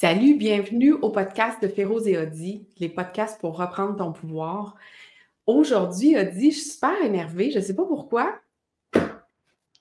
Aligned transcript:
Salut, 0.00 0.34
bienvenue 0.34 0.94
au 0.94 1.10
podcast 1.10 1.62
de 1.62 1.68
Féroz 1.68 2.08
et 2.08 2.16
Audi, 2.16 2.66
les 2.78 2.88
podcasts 2.88 3.38
pour 3.38 3.58
reprendre 3.58 3.96
ton 3.96 4.12
pouvoir. 4.12 4.74
Aujourd'hui, 5.46 6.18
Audi, 6.18 6.52
je 6.52 6.56
suis 6.58 6.70
super 6.70 7.02
énervée, 7.02 7.50
je 7.50 7.58
ne 7.58 7.62
sais 7.62 7.76
pas 7.76 7.84
pourquoi. 7.84 8.40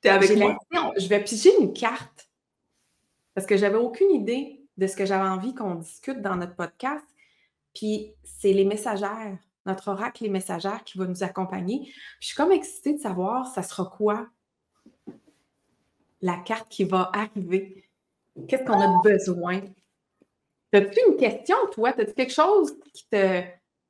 T'es 0.01 0.09
avec 0.09 0.35
moi? 0.35 0.57
Je 0.97 1.07
vais 1.07 1.23
piger 1.23 1.51
une 1.61 1.71
carte 1.71 2.29
parce 3.33 3.47
que 3.47 3.55
j'avais 3.55 3.77
aucune 3.77 4.11
idée 4.11 4.61
de 4.75 4.87
ce 4.87 4.97
que 4.97 5.05
j'avais 5.05 5.29
envie 5.29 5.55
qu'on 5.55 5.75
discute 5.75 6.21
dans 6.21 6.35
notre 6.35 6.57
podcast. 6.57 7.05
Puis 7.73 8.11
c'est 8.25 8.51
les 8.51 8.65
messagères, 8.65 9.37
notre 9.65 9.87
oracle, 9.87 10.23
les 10.23 10.29
messagères 10.29 10.83
qui 10.83 10.97
va 10.97 11.05
nous 11.05 11.23
accompagner. 11.23 11.93
je 12.19 12.27
suis 12.27 12.35
comme 12.35 12.51
excitée 12.51 12.91
de 12.91 12.99
savoir, 12.99 13.47
ça 13.47 13.63
sera 13.63 13.85
quoi 13.85 14.27
la 16.21 16.35
carte 16.35 16.67
qui 16.67 16.83
va 16.83 17.09
arriver? 17.13 17.85
Qu'est-ce 18.49 18.65
qu'on 18.65 18.81
a 18.81 19.01
besoin? 19.01 19.61
As-tu 20.73 20.99
une 21.07 21.17
question, 21.17 21.55
toi? 21.71 21.89
As-tu 21.89 22.13
quelque 22.13 22.33
chose 22.33 22.77
qui 22.93 23.07
te. 23.09 23.41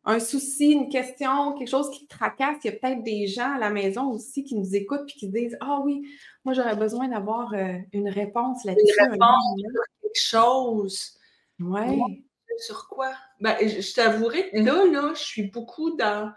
Un 0.05 0.19
souci, 0.19 0.71
une 0.71 0.89
question, 0.89 1.53
quelque 1.53 1.69
chose 1.69 1.91
qui 1.91 2.08
te 2.08 2.16
tracasse? 2.16 2.58
Il 2.63 2.71
y 2.71 2.73
a 2.73 2.77
peut-être 2.77 3.03
des 3.03 3.27
gens 3.27 3.53
à 3.55 3.59
la 3.59 3.69
maison 3.69 4.09
aussi 4.11 4.44
qui 4.44 4.55
nous 4.55 4.75
écoutent 4.75 5.09
et 5.09 5.19
qui 5.19 5.27
disent 5.27 5.58
Ah 5.59 5.81
oui, 5.83 6.02
moi 6.45 6.53
j'aurais 6.53 6.77
besoin 6.77 7.09
d'avoir 7.09 7.53
euh, 7.53 7.77
une 7.91 8.09
réponse 8.09 8.63
là-dessus. 8.63 8.94
Une 8.97 9.11
réponse 9.11 9.59
sur 9.59 10.02
quelque 10.02 10.21
chose. 10.21 11.19
Oui. 11.59 12.23
Sur 12.59 12.88
quoi? 12.88 13.14
Ben, 13.39 13.55
je 13.61 13.93
t'avouerai, 13.93 14.49
là, 14.53 14.86
là, 14.86 15.14
je 15.14 15.21
suis 15.21 15.43
beaucoup 15.43 15.95
dans 15.95 16.31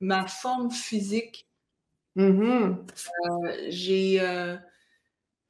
ma 0.00 0.26
forme 0.26 0.70
physique. 0.70 1.48
Euh, 2.18 2.74
j'ai. 3.68 4.20
Euh, 4.20 4.56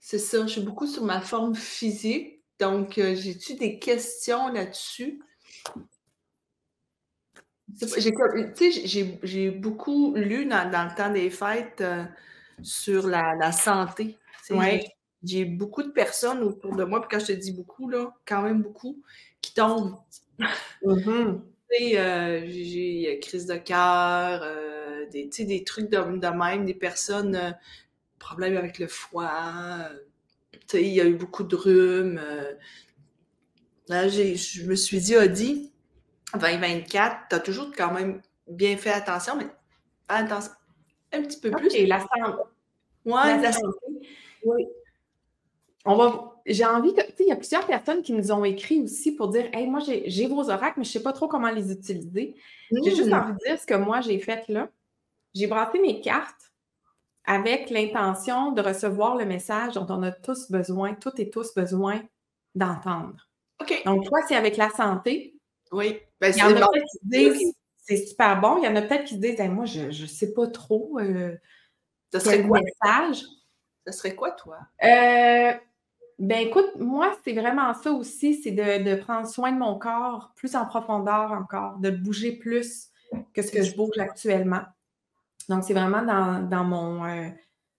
c'est 0.00 0.18
ça, 0.18 0.42
je 0.42 0.52
suis 0.52 0.60
beaucoup 0.60 0.86
sur 0.86 1.02
ma 1.04 1.20
forme 1.20 1.54
physique. 1.54 2.33
Donc, 2.60 2.98
euh, 2.98 3.14
j'ai-tu 3.14 3.54
des 3.54 3.78
questions 3.78 4.48
là-dessus? 4.48 5.20
J'ai 9.22 9.50
beaucoup 9.50 10.14
lu 10.14 10.46
dans, 10.46 10.70
le 10.70 10.96
temps 10.96 11.10
des 11.10 11.30
fêtes 11.30 11.80
euh, 11.80 12.04
sur 12.62 13.06
la, 13.06 13.50
santé. 13.52 14.18
J'ai 15.24 15.44
beaucoup 15.46 15.82
de 15.82 15.90
personnes 15.90 16.42
autour 16.42 16.76
de 16.76 16.84
moi, 16.84 17.00
puis 17.00 17.08
quand 17.10 17.18
je 17.18 17.32
te 17.32 17.38
dis 17.38 17.52
beaucoup, 17.52 17.88
là, 17.88 18.14
quand 18.26 18.42
même 18.42 18.62
beaucoup, 18.62 19.02
qui 19.40 19.54
tombent. 19.54 19.96
Mm-hmm. 20.84 21.40
Euh, 21.96 22.44
j'ai 22.46 23.18
crise 23.20 23.46
de 23.46 23.56
cœur, 23.56 24.44
des, 25.10 25.28
des 25.38 25.64
trucs 25.64 25.90
de, 25.90 25.96
de, 25.96 26.28
même, 26.28 26.64
des 26.66 26.74
personnes, 26.74 27.56
problèmes 28.18 28.56
avec 28.56 28.78
le 28.78 28.86
foie, 28.86 29.88
il 30.72 30.88
y 30.88 31.00
a 31.00 31.04
eu 31.04 31.14
beaucoup 31.14 31.44
de 31.44 31.56
rhume. 31.56 32.20
Euh. 32.22 32.54
Là, 33.88 34.08
je 34.08 34.66
me 34.66 34.74
suis 34.74 34.98
dit, 34.98 35.16
Odi, 35.16 35.72
2024, 36.34 37.28
tu 37.28 37.36
as 37.36 37.40
toujours 37.40 37.70
quand 37.76 37.92
même 37.92 38.22
bien 38.48 38.76
fait 38.76 38.90
attention, 38.90 39.36
mais 39.36 39.46
attention, 40.08 40.52
un 41.12 41.22
petit 41.22 41.38
peu 41.38 41.50
plus. 41.50 41.74
Et 41.74 41.86
la 41.86 42.00
santé. 42.00 42.42
Ouais, 43.04 43.40
la, 43.40 43.52
santé. 43.52 43.78
Oui. 44.44 44.66
On 45.84 45.96
va. 45.96 46.32
J'ai 46.46 46.64
envie 46.64 46.94
que. 46.94 47.02
Tu 47.02 47.08
sais, 47.08 47.24
il 47.24 47.28
y 47.28 47.32
a 47.32 47.36
plusieurs 47.36 47.66
personnes 47.66 48.02
qui 48.02 48.12
nous 48.12 48.32
ont 48.32 48.44
écrit 48.44 48.80
aussi 48.82 49.12
pour 49.12 49.28
dire 49.28 49.48
Hey, 49.52 49.66
moi, 49.66 49.80
j'ai 49.80 50.26
vos 50.26 50.50
oracles, 50.50 50.78
mais 50.78 50.84
je 50.84 50.90
ne 50.90 50.92
sais 50.92 51.02
pas 51.02 51.12
trop 51.12 51.28
comment 51.28 51.50
les 51.50 51.70
utiliser. 51.72 52.34
J'ai 52.70 52.94
juste 52.94 53.10
mmh. 53.10 53.12
envie 53.12 53.32
de 53.32 53.38
dire 53.46 53.60
ce 53.60 53.66
que 53.66 53.74
moi, 53.74 54.00
j'ai 54.00 54.18
fait 54.18 54.48
là. 54.48 54.68
J'ai 55.34 55.46
brassé 55.46 55.78
mes 55.78 56.00
cartes 56.00 56.53
avec 57.26 57.70
l'intention 57.70 58.52
de 58.52 58.60
recevoir 58.60 59.16
le 59.16 59.24
message 59.24 59.74
dont 59.74 59.86
on 59.88 60.02
a 60.02 60.12
tous 60.12 60.50
besoin, 60.50 60.94
toutes 60.94 61.20
et 61.20 61.30
tous 61.30 61.54
besoin 61.54 62.02
d'entendre. 62.54 63.28
OK. 63.60 63.82
Donc, 63.86 64.04
toi, 64.06 64.18
c'est 64.28 64.36
avec 64.36 64.56
la 64.56 64.70
santé. 64.70 65.34
Oui. 65.72 65.98
Ben, 66.20 66.32
il 66.34 66.38
y 66.38 66.42
en 66.42 66.50
a 66.50 66.68
peut-être 66.68 66.84
qui 66.90 67.08
disent 67.08 67.54
c'est 67.76 67.96
super 67.96 68.40
bon. 68.40 68.58
Il 68.58 68.64
y 68.64 68.68
en 68.68 68.76
a 68.76 68.82
peut-être 68.82 69.04
qui 69.04 69.18
disent 69.18 69.38
moi, 69.50 69.64
je 69.64 69.86
ne 69.86 70.06
sais 70.06 70.32
pas 70.32 70.46
trop. 70.46 70.98
Euh, 70.98 71.36
ça 72.12 72.20
serait 72.20 72.46
quoi? 72.46 72.60
Message. 72.60 73.24
Ça 73.86 73.92
serait 73.92 74.14
quoi, 74.14 74.30
toi? 74.32 74.58
Euh, 74.82 75.52
ben 76.18 76.38
écoute, 76.38 76.70
moi, 76.76 77.14
c'est 77.24 77.34
vraiment 77.34 77.74
ça 77.74 77.90
aussi, 77.92 78.40
c'est 78.40 78.52
de, 78.52 78.82
de, 78.82 78.94
prendre 78.94 79.26
soin 79.26 79.52
de 79.52 79.58
mon 79.58 79.78
corps 79.78 80.32
plus 80.36 80.54
en 80.54 80.64
profondeur 80.64 81.32
encore, 81.32 81.78
de 81.78 81.90
bouger 81.90 82.32
plus 82.32 82.88
que 83.34 83.42
ce 83.42 83.50
que 83.50 83.62
je 83.62 83.74
bouge 83.74 83.98
actuellement. 83.98 84.62
Donc, 85.48 85.64
c'est 85.64 85.74
vraiment 85.74 86.02
dans, 86.02 86.64
mon, 86.64 87.04
euh, 87.04 87.28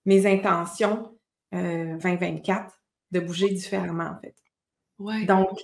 mes 0.05 0.25
intentions 0.25 1.17
2024 1.51 2.63
euh, 2.63 2.69
de 3.11 3.19
bouger 3.19 3.49
différemment, 3.49 4.11
en 4.17 4.19
fait. 4.19 4.35
Ouais. 4.99 5.25
Donc, 5.25 5.59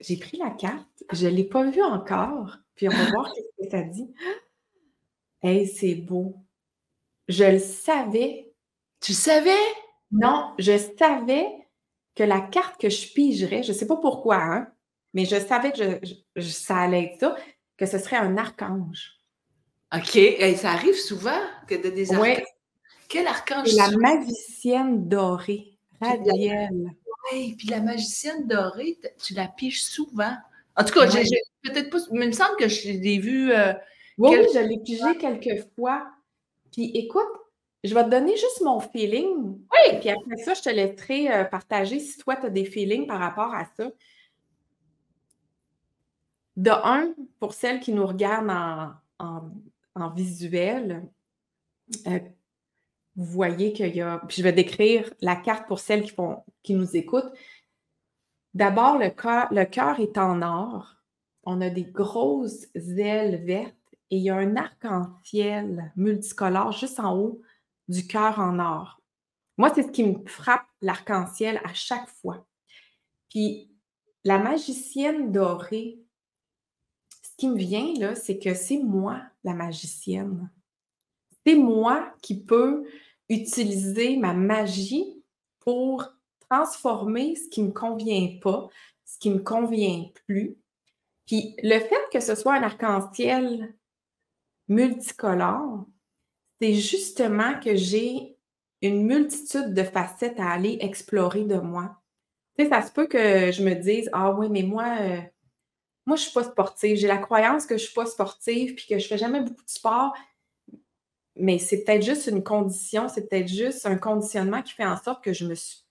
j'ai 0.00 0.16
pris 0.18 0.36
la 0.36 0.50
carte, 0.50 1.04
je 1.12 1.26
ne 1.26 1.32
l'ai 1.32 1.44
pas 1.44 1.68
vue 1.70 1.82
encore, 1.82 2.58
puis 2.74 2.88
on 2.88 2.92
va 2.92 3.10
voir 3.10 3.32
ce 3.34 3.64
que 3.64 3.70
ça 3.70 3.82
dit. 3.82 4.12
Hey, 5.42 5.68
c'est 5.68 5.94
beau. 5.94 6.34
Je 7.28 7.44
le 7.44 7.58
savais. 7.58 8.52
Tu 9.00 9.12
savais? 9.12 9.52
Non, 10.10 10.54
je 10.58 10.76
savais 10.98 11.46
que 12.14 12.24
la 12.24 12.40
carte 12.40 12.80
que 12.80 12.88
je 12.88 13.12
pigerais, 13.12 13.62
je 13.62 13.72
ne 13.72 13.76
sais 13.76 13.86
pas 13.86 13.98
pourquoi, 13.98 14.36
hein, 14.36 14.72
mais 15.12 15.24
je 15.24 15.36
savais 15.36 15.72
que 15.72 16.00
ça 16.40 16.78
allait 16.78 17.04
être 17.04 17.20
ça, 17.20 17.36
que 17.76 17.86
ce 17.86 17.98
serait 17.98 18.16
un 18.16 18.36
archange. 18.38 19.16
OK. 19.94 20.16
Et 20.16 20.56
ça 20.56 20.70
arrive 20.72 20.94
souvent 20.94 21.40
que 21.66 21.74
de 21.74 21.90
des 21.90 22.12
archanges. 22.12 22.42
Quel 23.08 23.26
archange? 23.26 23.74
La 23.74 23.90
magicienne 23.90 25.08
dorée, 25.08 25.78
Radielle. 26.00 26.92
Oui, 27.32 27.54
puis 27.56 27.68
la 27.68 27.80
magicienne 27.80 28.46
dorée, 28.46 28.98
tu 29.22 29.34
la 29.34 29.48
piges 29.48 29.84
souvent. 29.84 30.36
En 30.76 30.84
tout 30.84 30.94
cas, 30.94 31.08
j'ai 31.08 31.24
peut-être 31.62 31.90
pas. 31.90 31.98
Mais 32.12 32.26
il 32.26 32.28
me 32.28 32.32
semble 32.32 32.56
que 32.56 32.68
je 32.68 32.88
l'ai 32.88 33.18
vue. 33.18 33.52
Euh, 33.52 33.72
oui, 34.18 34.36
je 34.54 34.58
l'ai 34.58 34.78
pigée 34.78 35.16
quelques 35.18 35.66
fois. 35.76 36.06
Puis 36.72 36.90
écoute, 36.94 37.28
je 37.84 37.94
vais 37.94 38.04
te 38.04 38.10
donner 38.10 38.36
juste 38.36 38.60
mon 38.62 38.80
feeling. 38.80 39.36
Oui. 39.36 39.98
Puis 40.00 40.10
après 40.10 40.36
ça, 40.44 40.54
je 40.54 40.62
te 40.62 40.68
laisserai 40.68 41.32
euh, 41.32 41.44
partager 41.44 42.00
si 42.00 42.18
toi, 42.18 42.36
tu 42.36 42.46
as 42.46 42.50
des 42.50 42.64
feelings 42.64 43.06
par 43.06 43.20
rapport 43.20 43.54
à 43.54 43.66
ça. 43.76 43.90
De 46.56 46.70
un, 46.70 47.14
pour 47.38 47.52
celles 47.54 47.80
qui 47.80 47.92
nous 47.92 48.06
regardent 48.06 48.50
en 48.50 48.90
en 49.18 49.50
visuel, 50.14 51.08
euh, 52.06 52.18
vous 53.16 53.24
voyez 53.24 53.72
qu'il 53.72 53.94
y 53.94 54.02
a. 54.02 54.18
Puis 54.28 54.38
je 54.38 54.42
vais 54.42 54.52
décrire 54.52 55.12
la 55.20 55.36
carte 55.36 55.66
pour 55.66 55.78
celles 55.78 56.04
qui, 56.62 56.74
nous 56.74 56.96
écoutent. 56.96 57.32
D'abord, 58.54 58.98
le 58.98 59.10
cœur, 59.10 59.48
le 59.52 59.64
cœur 59.64 60.00
est 60.00 60.18
en 60.18 60.42
or. 60.42 60.96
On 61.44 61.60
a 61.60 61.70
des 61.70 61.84
grosses 61.84 62.66
ailes 62.74 63.44
vertes 63.44 63.74
et 64.10 64.16
il 64.16 64.22
y 64.22 64.30
a 64.30 64.36
un 64.36 64.56
arc-en-ciel 64.56 65.92
multicolore 65.96 66.72
juste 66.72 67.00
en 67.00 67.16
haut 67.16 67.40
du 67.88 68.06
cœur 68.06 68.38
en 68.38 68.58
or. 68.58 69.00
Moi, 69.58 69.72
c'est 69.74 69.84
ce 69.84 69.90
qui 69.90 70.04
me 70.04 70.26
frappe 70.26 70.66
l'arc-en-ciel 70.82 71.60
à 71.64 71.72
chaque 71.72 72.08
fois. 72.08 72.46
Puis 73.30 73.70
la 74.24 74.38
magicienne 74.38 75.32
dorée, 75.32 76.00
qui 77.36 77.48
me 77.48 77.56
vient, 77.56 77.92
là, 77.98 78.14
c'est 78.14 78.38
que 78.38 78.54
c'est 78.54 78.78
moi 78.78 79.22
la 79.44 79.54
magicienne. 79.54 80.50
C'est 81.46 81.54
moi 81.54 82.12
qui 82.22 82.40
peux 82.40 82.86
utiliser 83.28 84.16
ma 84.16 84.32
magie 84.32 85.22
pour 85.60 86.04
transformer 86.48 87.34
ce 87.36 87.48
qui 87.48 87.62
ne 87.62 87.68
me 87.68 87.72
convient 87.72 88.38
pas, 88.40 88.68
ce 89.04 89.18
qui 89.18 89.30
ne 89.30 89.36
me 89.36 89.40
convient 89.40 90.06
plus. 90.26 90.56
Puis 91.26 91.56
le 91.62 91.78
fait 91.78 92.02
que 92.12 92.20
ce 92.20 92.34
soit 92.34 92.54
un 92.54 92.62
arc-en-ciel 92.62 93.74
multicolore, 94.68 95.86
c'est 96.60 96.74
justement 96.74 97.58
que 97.60 97.74
j'ai 97.74 98.36
une 98.82 99.04
multitude 99.04 99.74
de 99.74 99.82
facettes 99.82 100.38
à 100.38 100.50
aller 100.50 100.78
explorer 100.80 101.44
de 101.44 101.56
moi. 101.56 102.00
Tu 102.56 102.64
sais, 102.64 102.70
ça 102.70 102.82
se 102.82 102.92
peut 102.92 103.06
que 103.06 103.50
je 103.52 103.62
me 103.62 103.74
dise, 103.74 104.08
ah 104.12 104.32
oui, 104.32 104.48
mais 104.48 104.62
moi, 104.62 104.96
euh, 105.00 105.20
moi, 106.06 106.16
je 106.16 106.22
ne 106.22 106.24
suis 106.26 106.32
pas 106.32 106.44
sportive. 106.44 106.96
J'ai 106.96 107.08
la 107.08 107.18
croyance 107.18 107.66
que 107.66 107.76
je 107.76 107.82
ne 107.82 107.86
suis 107.86 107.94
pas 107.94 108.06
sportive 108.06 108.74
puis 108.74 108.86
que 108.86 108.98
je 108.98 109.04
ne 109.04 109.08
fais 109.08 109.18
jamais 109.18 109.40
beaucoup 109.40 109.64
de 109.64 109.70
sport. 109.70 110.14
Mais 111.34 111.58
c'est 111.58 111.84
peut-être 111.84 112.04
juste 112.04 112.28
une 112.28 112.42
condition, 112.42 113.08
c'est 113.08 113.28
peut-être 113.28 113.48
juste 113.48 113.84
un 113.84 113.96
conditionnement 113.96 114.62
qui 114.62 114.72
fait 114.72 114.86
en 114.86 114.96
sorte 114.96 115.22
que 115.22 115.32
je 115.32 115.46
me 115.46 115.54
suis 115.54 115.84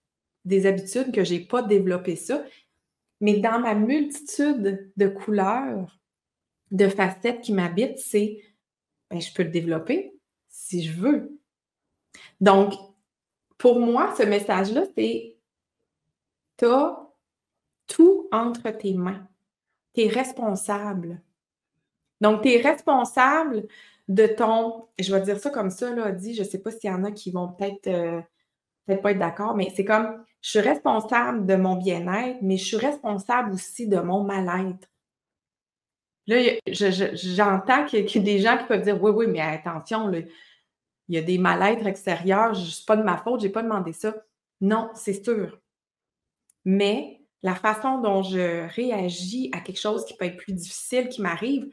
des 0.46 0.66
habitudes 0.66 1.12
que 1.12 1.24
je 1.24 1.34
n'ai 1.34 1.42
pas 1.42 1.62
développé 1.62 2.16
ça. 2.16 2.44
Mais 3.22 3.38
dans 3.38 3.60
ma 3.60 3.76
multitude 3.76 4.92
de 4.96 5.08
couleurs, 5.08 6.00
de 6.72 6.88
facettes 6.88 7.42
qui 7.42 7.54
m'habitent, 7.54 8.00
c'est 8.00 8.42
ben, 9.12 9.22
je 9.22 9.32
peux 9.34 9.44
le 9.44 9.50
développer 9.50 10.18
si 10.48 10.84
je 10.84 10.94
veux. 10.94 11.40
Donc, 12.42 12.74
pour 13.58 13.80
moi, 13.80 14.14
ce 14.18 14.24
message-là, 14.24 14.84
c'est 14.98 15.38
tu 16.58 16.66
as 16.66 17.08
tout 17.88 18.28
entre 18.32 18.70
tes 18.72 18.94
mains 18.94 19.28
tu 19.96 20.02
es 20.02 20.08
responsable. 20.08 21.22
Donc, 22.22 22.42
tu 22.42 22.50
es 22.50 22.62
responsable 22.62 23.68
de 24.08 24.28
ton, 24.28 24.88
je 25.00 25.14
vais 25.14 25.22
dire 25.22 25.40
ça 25.40 25.50
comme 25.50 25.72
ça, 25.72 25.94
là, 25.94 26.12
dit, 26.12 26.36
je 26.36 26.44
ne 26.44 26.48
sais 26.48 26.60
pas 26.60 26.72
s'il 26.72 26.90
y 26.90 26.94
en 26.94 27.04
a 27.04 27.12
qui 27.12 27.32
vont 27.32 27.50
peut-être 27.50 27.88
euh, 27.88 28.22
peut-être 28.86 29.02
pas 29.02 29.12
être 29.12 29.20
d'accord, 29.20 29.56
mais 29.56 29.72
c'est 29.76 29.86
comme 29.86 30.24
je 30.42 30.50
suis 30.52 30.60
responsable 30.60 31.46
de 31.46 31.56
mon 31.56 31.76
bien-être, 31.76 32.38
mais 32.42 32.58
je 32.58 32.66
suis 32.66 32.78
responsable 32.78 33.54
aussi 33.54 33.88
de 33.88 34.00
mon 34.00 34.24
mal-être. 34.24 34.88
Là, 36.28 36.38
j'entends 36.68 37.86
qu'il 37.86 38.06
y 38.06 38.18
a 38.18 38.22
des 38.22 38.40
gens 38.40 38.58
qui 38.58 38.66
peuvent 38.66 38.82
dire 38.82 39.02
Oui, 39.02 39.12
oui, 39.12 39.28
mais 39.28 39.42
attention, 39.42 40.12
il 40.12 40.28
y 41.16 41.18
a 41.18 41.22
des 41.22 41.38
mal-êtres 41.38 41.88
extérieurs, 41.88 42.56
ce 42.56 42.80
n'est 42.80 42.86
pas 42.86 42.98
de 42.98 43.04
ma 43.04 43.18
faute, 43.18 43.42
je 43.42 43.48
n'ai 43.48 43.52
pas 43.52 43.64
demandé 43.64 43.94
ça. 43.94 44.16
Non, 44.62 44.90
c'est 44.94 45.24
sûr. 45.24 45.60
Mais 46.64 47.22
la 47.46 47.54
façon 47.54 48.00
dont 48.00 48.24
je 48.24 48.68
réagis 48.74 49.52
à 49.54 49.60
quelque 49.60 49.80
chose 49.80 50.04
qui 50.04 50.18
peut 50.18 50.26
être 50.26 50.38
plus 50.38 50.54
difficile 50.54 51.10
qui 51.10 51.22
m'arrive, 51.22 51.70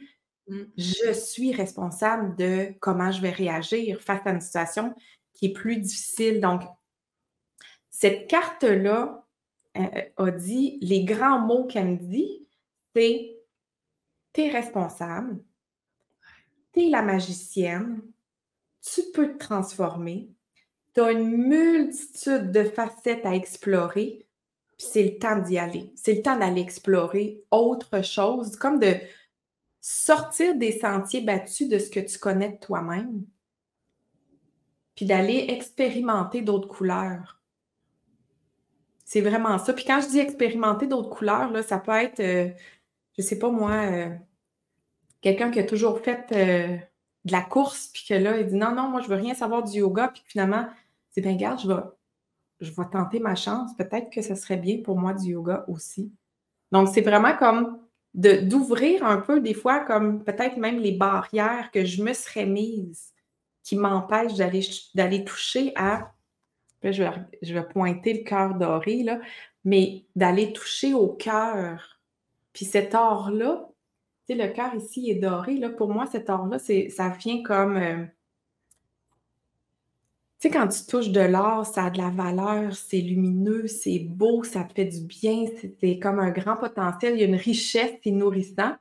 mmh. 0.48 0.64
je 0.76 1.12
suis 1.14 1.54
responsable 1.54 2.36
de 2.36 2.74
comment 2.80 3.10
je 3.10 3.22
vais 3.22 3.30
réagir 3.30 4.02
face 4.02 4.20
à 4.26 4.32
une 4.32 4.42
situation 4.42 4.94
qui 5.32 5.46
est 5.46 5.52
plus 5.54 5.78
difficile. 5.78 6.42
Donc, 6.42 6.60
cette 7.88 8.28
carte-là 8.28 9.26
euh, 9.78 10.02
a 10.19 10.30
dit, 10.30 10.78
les 10.82 11.04
grands 11.04 11.38
mots 11.38 11.64
qu'elle 11.64 11.92
me 11.92 11.96
dit, 11.96 12.46
c'est 12.94 13.34
tu 14.34 14.42
es 14.42 14.50
responsable, 14.50 15.42
tu 16.74 16.80
es 16.82 16.90
la 16.90 17.00
magicienne, 17.00 18.02
tu 18.82 19.00
peux 19.14 19.32
te 19.32 19.38
transformer, 19.38 20.28
tu 20.94 21.00
as 21.00 21.12
une 21.12 21.34
multitude 21.34 22.52
de 22.52 22.64
facettes 22.64 23.24
à 23.24 23.34
explorer, 23.34 24.21
c'est 24.84 25.05
le 25.05 25.19
temps 25.19 25.38
d'y 25.38 25.58
aller. 25.58 25.93
C'est 25.94 26.14
le 26.14 26.23
temps 26.23 26.38
d'aller 26.38 26.61
explorer 26.61 27.43
autre 27.50 28.02
chose, 28.02 28.56
comme 28.56 28.79
de 28.79 28.94
sortir 29.81 30.56
des 30.56 30.73
sentiers 30.73 31.23
battus 31.23 31.69
de 31.69 31.79
ce 31.79 31.90
que 31.90 32.00
tu 32.00 32.19
connais 32.19 32.50
de 32.50 32.58
toi-même, 32.58 33.25
puis 34.94 35.06
d'aller 35.06 35.46
expérimenter 35.49 36.43
d'autres 36.43 36.69
couleurs. 36.69 37.40
C'est 39.05 39.20
vraiment 39.20 39.58
ça. 39.58 39.73
Puis 39.73 39.84
quand 39.84 40.00
je 40.00 40.08
dis 40.08 40.19
expérimenter 40.20 40.87
d'autres 40.87 41.11
couleurs, 41.11 41.50
là, 41.50 41.62
ça 41.62 41.79
peut 41.79 41.93
être, 41.93 42.20
euh, 42.20 42.49
je 43.19 43.23
sais 43.23 43.38
pas 43.38 43.50
moi, 43.50 43.73
euh, 43.73 44.08
quelqu'un 45.20 45.50
qui 45.50 45.58
a 45.58 45.64
toujours 45.64 46.00
fait 46.00 46.26
euh, 46.32 46.76
de 47.25 47.32
la 47.32 47.43
course, 47.43 47.88
puis 47.88 48.05
que 48.08 48.14
là, 48.14 48.38
il 48.38 48.46
dit 48.46 48.55
non, 48.55 48.75
non, 48.75 48.88
moi, 48.88 49.00
je 49.00 49.08
veux 49.08 49.17
rien 49.17 49.34
savoir 49.34 49.64
du 49.64 49.79
yoga, 49.79 50.08
puis 50.08 50.23
finalement, 50.26 50.67
c'est 51.11 51.20
bien, 51.20 51.37
garde, 51.37 51.61
je 51.61 51.69
vais 51.69 51.81
je 52.62 52.70
vais 52.70 52.88
tenter 52.90 53.18
ma 53.18 53.34
chance. 53.34 53.74
Peut-être 53.76 54.10
que 54.10 54.22
ce 54.22 54.34
serait 54.34 54.56
bien 54.56 54.78
pour 54.82 54.98
moi 54.98 55.12
du 55.14 55.32
yoga 55.32 55.64
aussi. 55.68 56.12
Donc, 56.70 56.88
c'est 56.88 57.02
vraiment 57.02 57.36
comme 57.36 57.78
d'ouvrir 58.14 59.04
un 59.04 59.18
peu, 59.18 59.40
des 59.40 59.54
fois, 59.54 59.80
comme 59.80 60.22
peut-être 60.22 60.56
même 60.56 60.78
les 60.78 60.92
barrières 60.92 61.70
que 61.70 61.84
je 61.84 62.02
me 62.02 62.12
serais 62.12 62.46
mise 62.46 63.12
qui 63.62 63.76
m'empêchent 63.76 64.34
d'aller 64.94 65.24
toucher 65.24 65.72
à. 65.76 66.12
je, 66.82 67.02
vais, 67.02 67.10
je 67.42 67.54
vais 67.54 67.64
pointer 67.64 68.12
le 68.12 68.24
cœur 68.24 68.54
doré, 68.54 69.02
là, 69.02 69.20
mais 69.64 70.04
d'aller 70.16 70.52
toucher 70.52 70.94
au 70.94 71.08
cœur. 71.08 72.00
Puis 72.52 72.64
cet 72.64 72.94
or-là, 72.94 73.68
tu 74.26 74.36
sais, 74.36 74.46
le 74.46 74.52
cœur 74.52 74.74
ici 74.74 75.10
est 75.10 75.16
doré. 75.16 75.56
Là, 75.56 75.70
pour 75.70 75.88
moi, 75.88 76.06
cet 76.06 76.30
or-là, 76.30 76.58
ça 76.58 77.08
vient 77.10 77.42
comme. 77.42 77.76
Euh, 77.76 78.04
tu 80.42 80.48
sais, 80.48 80.54
quand 80.54 80.66
tu 80.66 80.84
touches 80.86 81.10
de 81.10 81.20
l'or, 81.20 81.64
ça 81.64 81.84
a 81.84 81.90
de 81.90 81.98
la 81.98 82.10
valeur, 82.10 82.74
c'est 82.74 83.00
lumineux, 83.00 83.68
c'est 83.68 84.00
beau, 84.00 84.42
ça 84.42 84.64
te 84.64 84.72
fait 84.72 84.86
du 84.86 85.02
bien, 85.02 85.44
c'est 85.80 86.00
comme 86.00 86.18
un 86.18 86.30
grand 86.30 86.56
potentiel, 86.56 87.14
il 87.14 87.20
y 87.20 87.22
a 87.22 87.26
une 87.26 87.36
richesse, 87.36 87.92
c'est 88.02 88.10
nourrissant. 88.10 88.74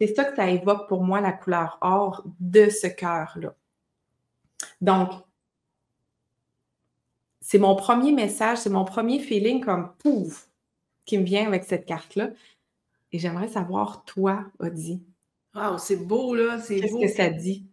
C'est 0.00 0.14
ça 0.14 0.22
que 0.22 0.36
ça 0.36 0.48
évoque 0.48 0.86
pour 0.86 1.02
moi, 1.02 1.20
la 1.20 1.32
couleur 1.32 1.78
or 1.80 2.22
de 2.38 2.68
ce 2.70 2.86
cœur-là. 2.86 3.52
Donc, 4.80 5.10
c'est 7.40 7.58
mon 7.58 7.74
premier 7.74 8.12
message, 8.12 8.58
c'est 8.58 8.70
mon 8.70 8.84
premier 8.84 9.18
feeling 9.18 9.60
comme 9.60 9.92
pouf 9.98 10.48
qui 11.04 11.18
me 11.18 11.24
vient 11.24 11.48
avec 11.48 11.64
cette 11.64 11.84
carte-là. 11.84 12.30
Et 13.10 13.18
j'aimerais 13.18 13.48
savoir, 13.48 14.04
toi, 14.04 14.44
Audie. 14.60 15.02
Wow, 15.52 15.78
c'est 15.78 15.96
beau, 15.96 16.36
là. 16.36 16.58
Qu'est-ce 16.58 17.00
que 17.00 17.08
ça 17.08 17.28
dit? 17.28 17.66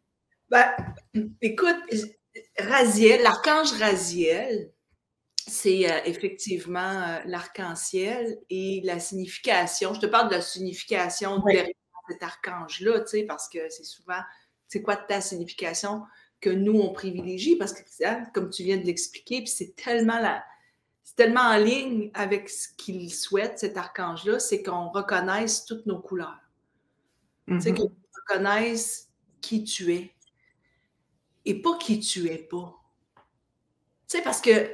Ben, 0.50 0.65
écoute, 1.44 1.77
Raziel, 2.58 3.22
l'archange 3.22 3.72
Raziel, 3.74 4.72
c'est 5.48 5.92
euh, 5.92 6.00
effectivement 6.06 6.80
euh, 6.80 7.20
l'arc-en-ciel 7.26 8.40
et 8.50 8.82
la 8.84 9.00
signification. 9.00 9.94
Je 9.94 10.00
te 10.00 10.06
parle 10.06 10.30
de 10.30 10.36
la 10.36 10.42
signification 10.42 11.40
de 11.40 11.52
cet 12.10 12.24
archange-là, 12.24 13.02
tu 13.02 13.08
sais, 13.08 13.24
parce 13.24 13.48
que 13.50 13.70
c'est 13.70 13.84
souvent, 13.84 14.20
c'est 14.68 14.82
quoi 14.82 14.96
ta 14.96 15.22
signification 15.22 16.04
que 16.42 16.50
nous, 16.50 16.80
on 16.80 16.94
privilégie, 16.94 17.56
parce 17.56 17.74
que, 17.74 17.82
hein, 18.06 18.26
comme 18.34 18.50
tu 18.50 18.64
viens 18.64 18.78
de 18.78 18.86
l'expliquer, 18.86 19.40
puis 19.40 19.48
c'est 19.48 19.76
tellement 19.76 20.20
la, 20.20 20.44
c'est 21.04 21.16
tellement 21.16 21.42
en 21.42 21.58
ligne 21.58 22.12
avec 22.14 22.50
ce 22.50 22.68
qu'il 22.78 23.14
souhaite, 23.14 23.60
cet 23.60 23.78
archange-là, 23.78 24.40
c'est 24.40 24.62
qu'on 24.64 24.90
reconnaisse 24.90 25.66
toutes 25.66 25.86
nos 25.86 26.00
couleurs. 26.00 26.40
Tu 27.48 27.62
sais, 27.62 27.72
mm-hmm. 27.72 27.78
qu'on 27.78 27.92
reconnaisse 28.30 29.10
qui 29.42 29.64
tu 29.64 29.94
es 29.94 30.14
et 31.45 31.62
pas 31.62 31.77
qui 31.77 32.00
tu 32.00 32.27
es 32.27 32.38
pas. 32.38 32.75
Tu 34.07 34.18
sais, 34.18 34.24
parce 34.24 34.42
que, 34.42 34.69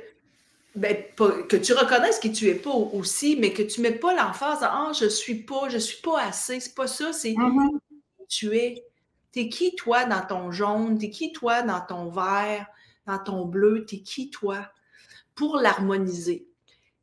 ben, 0.75 0.97
que 1.17 1.57
tu 1.57 1.73
reconnaisses 1.73 2.19
qui 2.19 2.31
tu 2.31 2.47
es 2.47 2.55
pas 2.55 2.71
aussi, 2.71 3.37
mais 3.37 3.53
que 3.53 3.61
tu 3.61 3.81
mets 3.81 3.91
pas 3.91 4.13
l'emphase 4.13 4.59
Ah, 4.61 4.91
je 4.97 5.07
suis 5.07 5.43
pas, 5.43 5.69
je 5.69 5.77
suis 5.77 6.01
pas 6.01 6.21
assez. 6.21 6.59
C'est 6.59 6.75
pas 6.75 6.87
ça, 6.87 7.13
c'est 7.13 7.33
mm-hmm. 7.33 7.79
qui 8.19 8.27
tu 8.27 8.57
es. 8.57 8.85
T'es 9.31 9.47
qui, 9.47 9.75
toi, 9.75 10.05
dans 10.05 10.25
ton 10.25 10.51
jaune? 10.51 10.97
T'es 10.97 11.09
qui, 11.09 11.31
toi, 11.31 11.61
dans 11.61 11.81
ton 11.81 12.09
vert, 12.09 12.67
dans 13.05 13.19
ton 13.19 13.45
bleu? 13.45 13.85
T'es 13.85 13.99
qui, 13.99 14.29
toi? 14.29 14.69
Pour 15.35 15.57
l'harmoniser. 15.57 16.47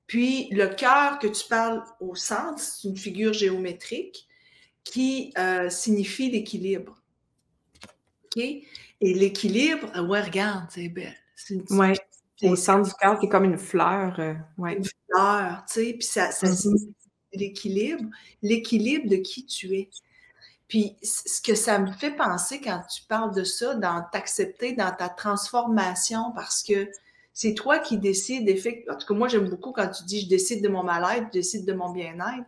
Puis, 0.06 0.48
le 0.50 0.68
cœur 0.68 1.18
que 1.18 1.26
tu 1.26 1.46
parles 1.48 1.82
au 2.00 2.14
centre, 2.14 2.60
c'est 2.60 2.88
une 2.88 2.96
figure 2.96 3.32
géométrique 3.32 4.26
qui 4.84 5.32
euh, 5.38 5.68
signifie 5.70 6.30
l'équilibre. 6.30 6.97
Et 9.00 9.14
l'équilibre, 9.14 9.88
ah 9.94 10.02
ouais, 10.02 10.22
regarde, 10.22 10.66
c'est 10.70 10.88
belle. 10.88 11.14
Oui, 11.70 11.94
au 12.42 12.56
centre 12.56 12.88
du 12.88 12.94
cœur, 12.94 13.18
c'est 13.20 13.28
comme 13.28 13.44
une 13.44 13.58
fleur. 13.58 14.18
Euh, 14.18 14.34
une 14.58 14.84
fleur, 14.84 15.64
tu 15.66 15.74
sais, 15.74 15.92
puis 15.94 16.06
ça, 16.06 16.30
ça 16.30 16.46
mm-hmm. 16.48 16.92
l'équilibre, 17.32 18.04
l'équilibre 18.42 19.08
de 19.08 19.16
qui 19.16 19.46
tu 19.46 19.74
es. 19.74 19.90
Puis 20.68 20.96
ce 21.02 21.40
que 21.40 21.54
ça 21.54 21.78
me 21.78 21.90
fait 21.92 22.10
penser 22.14 22.60
quand 22.60 22.82
tu 22.94 23.02
parles 23.08 23.34
de 23.34 23.42
ça, 23.42 23.74
dans 23.74 24.04
t'accepter, 24.12 24.74
dans 24.74 24.94
ta 24.94 25.08
transformation, 25.08 26.32
parce 26.34 26.62
que 26.62 26.90
c'est 27.32 27.54
toi 27.54 27.78
qui 27.78 27.98
décides, 27.98 28.48
en 28.90 28.96
tout 28.96 29.06
cas 29.06 29.14
moi 29.14 29.28
j'aime 29.28 29.48
beaucoup 29.48 29.72
quand 29.72 29.88
tu 29.88 30.04
dis 30.04 30.22
je 30.22 30.28
décide 30.28 30.62
de 30.62 30.68
mon 30.68 30.82
mal-être, 30.82 31.28
je 31.28 31.38
décide 31.38 31.64
de 31.64 31.72
mon 31.72 31.90
bien-être, 31.90 32.46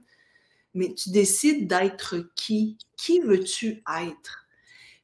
mais 0.74 0.92
tu 0.94 1.10
décides 1.10 1.66
d'être 1.66 2.30
qui? 2.36 2.76
Qui 2.96 3.20
veux-tu 3.20 3.82
être? 4.02 4.39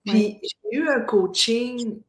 Puis 0.07 0.39
j'ai 0.43 0.79
eu 0.79 0.89
un 0.89 1.01
coaching 1.01 2.01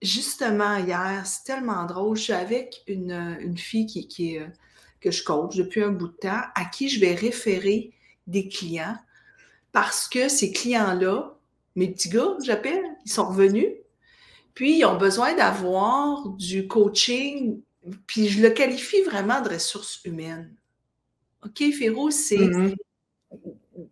justement 0.00 0.76
hier, 0.76 1.22
c'est 1.26 1.44
tellement 1.44 1.84
drôle. 1.84 2.16
Je 2.16 2.22
suis 2.22 2.32
avec 2.32 2.82
une, 2.86 3.56
fille 3.56 3.86
qui, 3.86 4.06
qui, 4.06 4.38
que 5.00 5.10
je 5.10 5.24
coach 5.24 5.56
depuis 5.56 5.82
un 5.82 5.90
bout 5.90 6.08
de 6.08 6.16
temps, 6.16 6.42
à 6.54 6.64
qui 6.64 6.88
je 6.88 7.00
vais 7.00 7.14
référer 7.14 7.92
des 8.26 8.48
clients 8.48 8.96
parce 9.72 10.08
que 10.08 10.28
ces 10.28 10.52
clients-là, 10.52 11.36
mes 11.76 11.88
petits 11.88 12.08
gars, 12.08 12.36
j'appelle, 12.44 12.82
ils 13.04 13.10
sont 13.10 13.28
revenus, 13.28 13.68
puis 14.54 14.78
ils 14.78 14.84
ont 14.84 14.96
besoin 14.96 15.34
d'avoir 15.34 16.28
du 16.30 16.66
coaching, 16.66 17.60
puis 18.06 18.28
je 18.28 18.42
le 18.42 18.50
qualifie 18.50 19.02
vraiment 19.02 19.40
de 19.40 19.50
ressources 19.50 20.00
humaines. 20.04 20.54
OK, 21.44 21.62
Féro, 21.72 22.10
c'est 22.10 22.36
mm-hmm 22.36 22.74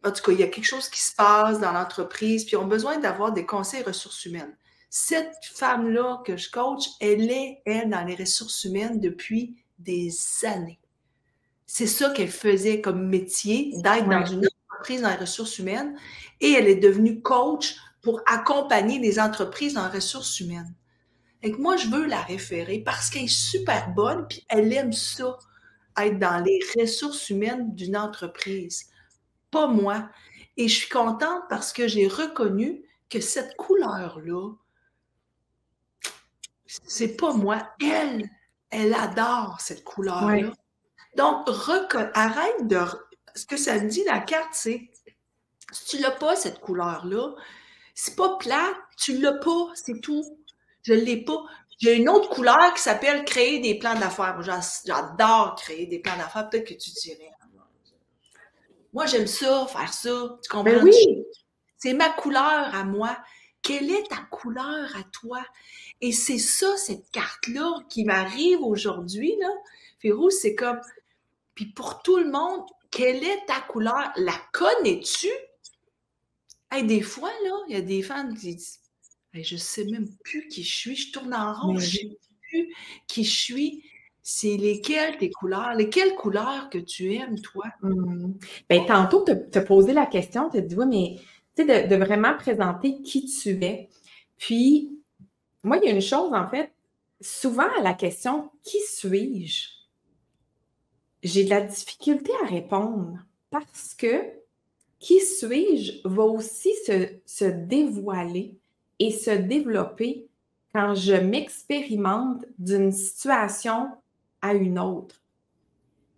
en 0.05 0.11
tout 0.11 0.23
cas, 0.23 0.33
il 0.33 0.41
y 0.41 0.43
a 0.43 0.49
quelque 0.49 0.67
chose 0.67 0.89
qui 0.89 1.01
se 1.01 1.15
passe 1.15 1.61
dans 1.61 1.73
l'entreprise, 1.73 2.45
puis 2.45 2.55
ils 2.55 2.59
ont 2.59 2.67
besoin 2.67 2.99
d'avoir 2.99 3.33
des 3.33 3.47
conseils 3.47 3.83
ressources 3.83 4.25
humaines. 4.25 4.57
Cette 4.91 5.35
femme-là 5.55 6.23
que 6.25 6.37
je 6.37 6.51
coach, 6.51 6.89
elle 7.01 7.31
est, 7.31 7.63
elle, 7.67 7.91
dans 7.91 8.05
les 8.05 8.15
ressources 8.15 8.65
humaines 8.65 9.01
depuis 9.01 9.57
des 9.79 10.13
années. 10.45 10.81
C'est 11.67 11.87
ça 11.87 12.11
qu'elle 12.11 12.31
faisait 12.31 12.81
comme 12.81 13.09
métier, 13.09 13.73
d'être 13.77 14.09
dans 14.09 14.25
une 14.25 14.47
entreprise 14.71 15.03
dans 15.03 15.11
les 15.11 15.17
ressources 15.17 15.59
humaines, 15.59 15.97
et 16.41 16.53
elle 16.53 16.69
est 16.69 16.77
devenue 16.77 17.21
coach 17.21 17.77
pour 18.03 18.21
accompagner 18.27 18.99
les 18.99 19.19
entreprises 19.19 19.75
dans 19.75 19.87
les 19.87 19.97
ressources 19.97 20.39
humaines. 20.41 20.73
Et 21.43 21.53
moi, 21.53 21.77
je 21.77 21.89
veux 21.89 22.07
la 22.07 22.23
référer 22.23 22.79
parce 22.79 23.11
qu'elle 23.11 23.25
est 23.25 23.29
super 23.29 23.91
bonne, 23.91 24.27
puis 24.29 24.45
elle 24.49 24.73
aime 24.73 24.93
ça, 24.93 25.39
être 25.99 26.19
dans 26.19 26.43
les 26.43 26.61
ressources 26.79 27.31
humaines 27.31 27.75
d'une 27.75 27.97
entreprise 27.97 28.87
pas 29.57 29.67
moi. 29.67 30.09
Et 30.59 30.69
je 30.69 30.77
suis 30.77 30.89
contente 30.89 31.43
parce 31.49 31.73
que 31.73 31.89
j'ai 31.89 32.09
reconnu 32.09 32.83
que 33.09 33.21
cette 33.21 33.57
couleur-là, 33.57 34.53
c'est 36.67 37.17
pas 37.17 37.33
moi. 37.33 37.67
Elle, 37.81 38.29
elle 38.71 38.95
adore 38.95 39.61
cette 39.61 39.85
couleur-là. 39.85 40.53
Donc, 41.17 41.49
arrête 42.15 42.67
de. 42.67 42.81
Ce 43.35 43.47
que 43.47 43.57
ça 43.57 43.79
me 43.79 43.89
dit, 43.89 44.05
la 44.05 44.21
carte, 44.21 44.53
c'est 44.53 44.91
si 45.73 45.85
tu 45.97 46.03
l'as 46.03 46.11
pas, 46.11 46.37
cette 46.37 46.61
couleur-là, 46.61 47.35
c'est 47.95 48.17
pas 48.17 48.37
plat, 48.37 48.73
tu 48.97 49.19
l'as 49.19 49.35
pas, 49.35 49.71
c'est 49.75 50.01
tout. 50.01 50.25
Je 50.83 50.93
l'ai 50.93 51.25
pas. 51.25 51.45
J'ai 51.79 51.97
une 51.97 52.09
autre 52.09 52.31
couleur 52.31 52.73
qui 52.75 52.81
s'appelle 52.81 53.25
créer 53.25 53.61
des 53.61 53.79
plans 53.79 53.99
d'affaires. 53.99 54.41
J'adore 54.43 55.57
créer 55.57 55.87
des 55.87 55.99
plans 55.99 56.17
d'affaires. 56.17 56.49
Peut-être 56.49 56.69
que 56.69 56.75
tu 56.75 56.91
dirais. 56.91 57.33
Moi, 58.97 59.05
j'aime 59.05 59.27
ça, 59.27 59.67
faire 59.67 59.93
ça. 59.93 60.39
Tu 60.43 60.49
comprends? 60.49 60.73
Ben 60.73 60.83
oui. 60.83 61.23
C'est 61.77 61.93
ma 61.93 62.09
couleur 62.09 62.75
à 62.75 62.83
moi. 62.83 63.23
Quelle 63.61 63.91
est 63.91 64.09
ta 64.09 64.17
couleur 64.31 64.97
à 64.97 65.03
toi? 65.13 65.45
Et 66.01 66.13
c'est 66.13 66.39
ça, 66.39 66.75
cette 66.79 67.11
carte-là 67.11 67.85
qui 67.91 68.07
m'arrive 68.07 68.63
aujourd'hui, 68.63 69.35
là. 69.39 69.51
Férou, 69.99 70.31
c'est 70.31 70.55
comme. 70.55 70.81
Puis 71.55 71.67
pour 71.67 72.01
tout 72.01 72.17
le 72.17 72.31
monde, 72.31 72.65
quelle 72.91 73.23
est 73.23 73.45
ta 73.47 73.61
couleur? 73.61 74.13
La 74.17 74.33
connais-tu? 74.55 75.29
Hey, 76.71 76.85
des 76.85 77.03
fois, 77.03 77.33
là, 77.45 77.65
il 77.69 77.75
y 77.75 77.79
a 77.79 77.83
des 77.83 78.01
fans 78.01 78.33
qui 78.33 78.57
disent 78.57 78.81
hey, 79.35 79.45
Je 79.45 79.59
sais 79.59 79.85
même 79.85 80.09
plus 80.25 80.49
qui 80.49 80.65
je 80.65 80.75
suis, 80.75 80.97
je 80.97 81.13
tourne 81.13 81.35
en 81.35 81.53
rond, 81.53 81.79
je 81.79 81.99
sais 81.99 82.19
plus 82.49 82.75
qui 83.07 83.25
je 83.25 83.39
suis. 83.39 83.85
C'est 84.29 84.57
lesquelles 84.57 85.19
tes 85.19 85.31
couleurs? 85.31 85.75
Lesquelles 85.75 86.17
couleurs 86.17 86.69
que 86.69 86.79
tu 86.79 87.15
aimes, 87.15 87.41
toi? 87.41 87.67
Mmh. 87.81 88.33
Ben, 88.69 88.85
tantôt, 88.85 89.25
tu 89.25 89.57
as 89.57 89.63
posé 89.63 89.93
la 89.93 90.05
question, 90.05 90.51
tu 90.51 90.57
as 90.57 90.63
dit 90.63 90.75
Oui, 90.75 90.87
mais 90.89 91.21
tu 91.55 91.65
sais, 91.65 91.87
de, 91.87 91.95
de, 91.95 91.95
vraiment 91.95 92.37
présenter 92.37 93.01
qui 93.03 93.25
tu 93.27 93.51
es. 93.63 93.89
Puis, 94.37 94.99
moi, 95.63 95.77
il 95.77 95.85
y 95.85 95.93
a 95.93 95.95
une 95.95 96.03
chose, 96.03 96.33
en 96.33 96.49
fait, 96.49 96.73
souvent 97.21 97.69
à 97.79 97.83
la 97.83 97.95
question 97.95 98.51
Qui 98.65 98.81
suis-je? 98.81 99.69
J'ai 101.23 101.45
de 101.45 101.51
la 101.51 101.61
difficulté 101.61 102.33
à 102.43 102.47
répondre 102.49 103.21
parce 103.51 103.95
que 103.95 104.23
qui 104.99 105.21
suis-je 105.21 106.01
va 106.05 106.25
aussi 106.25 106.73
se, 106.85 107.45
dévoiler 107.45 108.57
et 108.99 109.13
se 109.13 109.31
développer 109.31 110.27
quand 110.75 110.97
je 110.97 111.15
m'expérimente 111.15 112.45
d'une 112.59 112.91
situation 112.91 113.87
à 114.47 114.55
une 114.55 114.79
autre. 114.79 115.23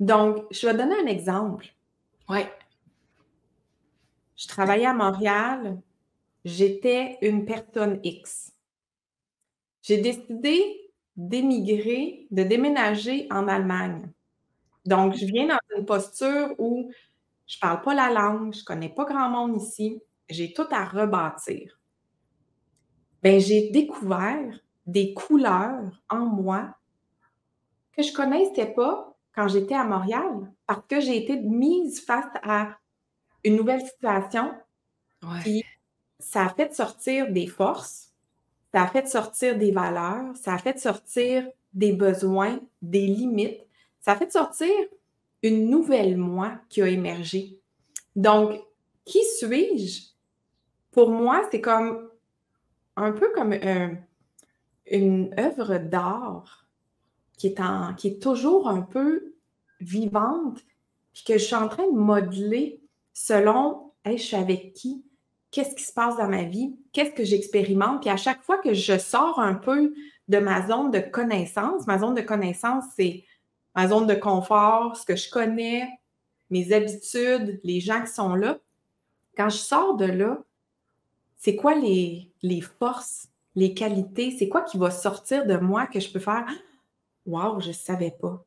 Donc, 0.01 0.45
je 0.51 0.67
vais 0.67 0.75
donner 0.75 0.95
un 0.95 1.07
exemple. 1.07 1.67
Oui. 2.29 2.41
Je 4.37 4.47
travaillais 4.47 4.87
à 4.87 4.95
Montréal, 4.95 5.81
j'étais 6.45 7.19
une 7.23 7.45
personne 7.45 7.99
X. 8.05 8.53
J'ai 9.83 9.99
décidé 9.99 10.93
d'émigrer, 11.17 12.27
de 12.31 12.45
déménager 12.45 13.27
en 13.31 13.49
Allemagne. 13.49 14.13
Donc, 14.85 15.17
je 15.17 15.27
viens 15.27 15.49
dans 15.49 15.77
une 15.77 15.85
posture 15.85 16.55
où 16.59 16.91
je 17.47 17.57
ne 17.57 17.61
parle 17.61 17.83
pas 17.83 17.95
la 17.95 18.11
langue, 18.11 18.55
je 18.55 18.61
ne 18.61 18.65
connais 18.65 18.89
pas 18.91 19.05
grand 19.05 19.29
monde 19.29 19.61
ici, 19.61 20.01
j'ai 20.29 20.53
tout 20.53 20.67
à 20.71 20.85
rebâtir. 20.85 21.81
Bien, 23.23 23.39
j'ai 23.39 23.71
découvert 23.71 24.61
des 24.87 25.13
couleurs 25.13 26.03
en 26.09 26.27
moi 26.27 26.75
que 27.99 28.05
je 28.05 28.13
ne 28.13 28.17
connaissais 28.17 28.67
pas 28.67 29.17
quand 29.35 29.49
j'étais 29.49 29.75
à 29.75 29.85
Montréal 29.85 30.53
parce 30.67 30.83
que 30.89 31.01
j'ai 31.01 31.17
été 31.17 31.37
mise 31.37 32.01
face 32.01 32.33
à 32.45 32.79
une 33.45 33.57
nouvelle 33.57 33.85
situation. 33.85 34.53
Ouais. 35.23 35.65
ça 36.21 36.45
a 36.45 36.49
fait 36.49 36.73
sortir 36.73 37.33
des 37.33 37.49
forces, 37.49 38.13
ça 38.73 38.83
a 38.83 38.87
fait 38.87 39.09
sortir 39.09 39.59
des 39.59 39.73
valeurs, 39.73 40.37
ça 40.37 40.55
a 40.55 40.59
fait 40.59 40.79
sortir 40.79 41.49
des 41.73 41.93
besoins, 41.93 42.61
des 42.83 43.07
limites, 43.09 43.67
ça 44.01 44.13
a 44.13 44.17
fait 44.17 44.31
sortir 44.31 44.71
une 45.43 45.69
nouvelle 45.69 46.17
moi 46.17 46.53
qui 46.69 46.83
a 46.83 46.89
émergé. 46.89 47.59
Donc, 48.15 48.61
qui 49.05 49.25
suis-je? 49.25 50.03
Pour 50.93 51.11
moi, 51.11 51.49
c'est 51.51 51.61
comme 51.61 52.09
un 52.97 53.11
peu 53.11 53.33
comme 53.35 53.55
une 54.87 55.35
œuvre 55.37 55.79
d'art 55.79 56.68
qui 57.39 57.47
est, 57.47 57.61
en, 57.61 57.95
qui 57.95 58.09
est 58.09 58.23
toujours 58.23 58.69
un 58.69 58.83
peu 58.83 59.33
vivante, 59.81 60.59
puis 61.15 61.25
que 61.25 61.39
je 61.39 61.45
suis 61.45 61.55
en 61.55 61.69
train 61.69 61.87
de 61.87 61.97
modeler 61.97 62.83
selon 63.15 63.89
je 64.17 64.23
suis 64.23 64.37
avec 64.37 64.73
qui, 64.75 65.05
qu'est-ce 65.51 65.75
qui 65.75 65.83
se 65.83 65.93
passe 65.93 66.17
dans 66.17 66.29
ma 66.29 66.45
vie, 66.45 66.77
qu'est-ce 66.93 67.13
que 67.13 67.25
j'expérimente? 67.25 68.01
Puis 68.01 68.11
à 68.11 68.17
chaque 68.17 68.43
fois 68.43 68.59
que 68.59 68.75
je 68.75 68.99
sors 68.99 69.39
un 69.39 69.55
peu 69.55 69.95
de 70.29 70.39
ma 70.39 70.67
zone 70.67 70.91
de 70.91 71.01
connaissance, 71.01 71.87
ma 71.87 71.99
zone 71.99 72.15
de 72.15 72.21
connaissance, 72.21 72.85
c'est 72.97 73.25
ma 73.75 73.89
zone 73.89 74.07
de 74.07 74.15
confort, 74.15 74.97
ce 74.97 75.05
que 75.05 75.17
je 75.17 75.31
connais, 75.31 75.89
mes 76.51 76.73
habitudes, 76.73 77.61
les 77.65 77.81
gens 77.81 78.03
qui 78.03 78.13
sont 78.13 78.35
là. 78.35 78.59
Quand 79.37 79.49
je 79.49 79.57
sors 79.57 79.97
de 79.97 80.07
là, 80.07 80.43
c'est 81.37 81.57
quoi 81.57 81.75
les, 81.75 82.31
les 82.43 82.61
forces, 82.61 83.29
les 83.55 83.75
qualités, 83.75 84.35
c'est 84.37 84.49
quoi 84.49 84.63
qui 84.63 84.79
va 84.79 84.91
sortir 84.91 85.47
de 85.47 85.57
moi 85.57 85.87
que 85.87 86.01
je 86.01 86.11
peux 86.11 86.19
faire? 86.19 86.47
Waouh, 87.27 87.61
je 87.61 87.69
ne 87.69 87.73
savais 87.73 88.11
pas. 88.11 88.45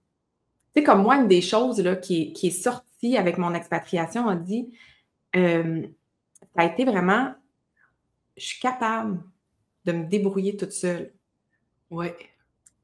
C'est 0.75 0.84
comme 0.84 1.04
moi, 1.04 1.18
une 1.18 1.28
des 1.28 1.42
choses 1.42 1.80
là, 1.80 1.96
qui, 1.96 2.34
qui, 2.34 2.48
est 2.48 2.51
sortie 2.51 3.18
avec 3.18 3.38
mon 3.38 3.54
expatriation, 3.54 4.28
a 4.28 4.36
dit 4.36 4.74
euh, 5.36 5.86
ça 6.56 6.63
a 6.63 6.66
été 6.66 6.86
vraiment 6.86 7.34
je 8.38 8.46
suis 8.46 8.60
capable 8.60 9.22
de 9.86 9.92
me 9.92 10.06
débrouiller 10.06 10.56
toute 10.58 10.72
seule. 10.72 11.13
Oui 11.90 12.10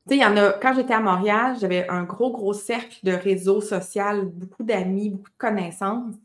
sais, 0.07 0.17
il 0.17 0.21
y 0.21 0.25
en 0.25 0.37
a, 0.37 0.53
quand 0.53 0.73
j'étais 0.73 0.93
à 0.93 0.99
Montréal, 0.99 1.57
j'avais 1.59 1.87
un 1.89 2.03
gros, 2.03 2.31
gros 2.31 2.53
cercle 2.53 2.97
de 3.03 3.11
réseau 3.11 3.61
social, 3.61 4.25
beaucoup 4.25 4.63
d'amis, 4.63 5.09
beaucoup 5.09 5.29
de 5.29 5.37
connaissances. 5.37 6.15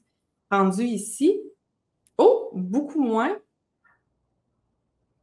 Rendu 0.50 0.85
ici, 0.85 1.40
oh, 2.19 2.50
beaucoup 2.54 3.00
moins. 3.00 3.37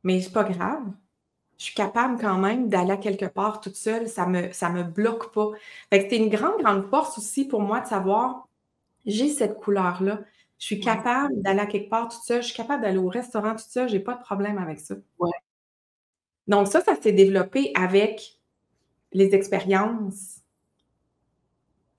Mais 0.03 0.21
c'est 0.21 0.33
pas 0.33 0.43
grave. 0.43 0.83
Je 1.59 1.65
suis 1.65 1.75
capable 1.75 2.19
quand 2.19 2.37
même 2.37 2.69
d'aller 2.69 2.91
à 2.91 2.97
quelque 2.97 3.25
part 3.25 3.59
toute 3.59 3.75
seule. 3.75 4.07
Ça 4.07 4.25
me, 4.25 4.51
ça 4.53 4.69
me 4.69 4.83
bloque 4.83 5.31
pas. 5.33 5.51
Fait 5.91 6.01
c'était 6.01 6.17
une 6.17 6.29
grande, 6.29 6.61
grande 6.61 6.89
force 6.89 7.17
aussi 7.17 7.45
pour 7.45 7.61
moi 7.61 7.81
de 7.81 7.87
savoir, 7.87 8.47
j'ai 9.05 9.29
cette 9.29 9.57
couleur-là. 9.57 10.21
Je 10.57 10.65
suis 10.65 10.79
capable 10.79 11.41
d'aller 11.41 11.59
à 11.59 11.65
quelque 11.65 11.89
part 11.89 12.09
toute 12.09 12.23
seule. 12.23 12.41
Je 12.41 12.47
suis 12.47 12.55
capable 12.55 12.83
d'aller 12.83 12.97
au 12.97 13.09
restaurant 13.09 13.51
toute 13.51 13.69
seule. 13.69 13.89
J'ai 13.89 13.99
pas 13.99 14.15
de 14.15 14.21
problème 14.21 14.57
avec 14.57 14.79
ça. 14.79 14.95
Ouais. 15.19 15.29
Donc 16.47 16.67
ça, 16.67 16.81
ça 16.81 16.95
s'est 16.95 17.11
développé 17.11 17.71
avec 17.75 18.39
les 19.11 19.35
expériences 19.35 20.39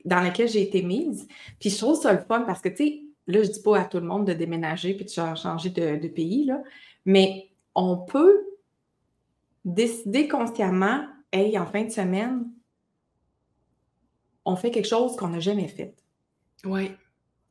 dans 0.04 0.20
lesquelles 0.20 0.48
j'ai 0.48 0.62
été 0.62 0.82
mise. 0.82 1.28
Puis 1.58 1.70
je 1.70 1.78
trouve 1.78 2.00
ça 2.00 2.12
le 2.12 2.20
fun 2.20 2.42
parce 2.42 2.60
que, 2.60 2.68
tu 2.68 2.76
sais, 2.76 3.02
là, 3.26 3.42
je 3.42 3.50
dis 3.50 3.62
pas 3.62 3.80
à 3.80 3.84
tout 3.84 3.98
le 3.98 4.06
monde 4.06 4.26
de 4.26 4.32
déménager 4.32 4.94
puis 4.94 5.04
de 5.04 5.10
changer 5.10 5.70
de, 5.70 6.08
pays, 6.08 6.46
là, 6.46 6.62
mais 7.04 7.50
on 7.74 7.96
peut 7.96 8.49
décider 9.64 10.28
consciemment, 10.28 11.06
hey, 11.32 11.58
en 11.58 11.66
fin 11.66 11.84
de 11.84 11.90
semaine, 11.90 12.50
on 14.44 14.56
fait 14.56 14.70
quelque 14.70 14.88
chose 14.88 15.16
qu'on 15.16 15.28
n'a 15.28 15.40
jamais 15.40 15.68
fait. 15.68 15.94
Oui. 16.64 16.92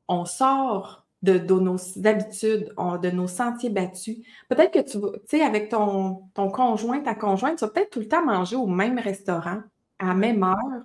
On 0.08 0.26
sort 0.26 1.06
de, 1.22 1.38
nos 1.38 1.78
habitudes, 2.06 2.74
de 2.78 3.12
nos 3.12 3.28
sentiers 3.28 3.70
battus. 3.70 4.18
Peut-être 4.48 4.72
que 4.72 4.80
tu 4.80 5.00
tu 5.00 5.38
sais, 5.38 5.42
avec 5.42 5.70
ton, 5.70 6.24
ton 6.34 6.50
conjoint, 6.50 7.02
ta 7.02 7.16
conjointe, 7.16 7.60
tu 7.60 7.66
vas 7.66 7.72
peut-être 7.72 7.92
tout 7.92 8.00
le 8.00 8.08
temps 8.08 8.26
manger 8.26 8.56
au 8.56 8.68
même 8.68 8.98
restaurant, 9.00 9.62
à 10.00 10.08
la 10.08 10.14
même 10.14 10.44
heure, 10.44 10.84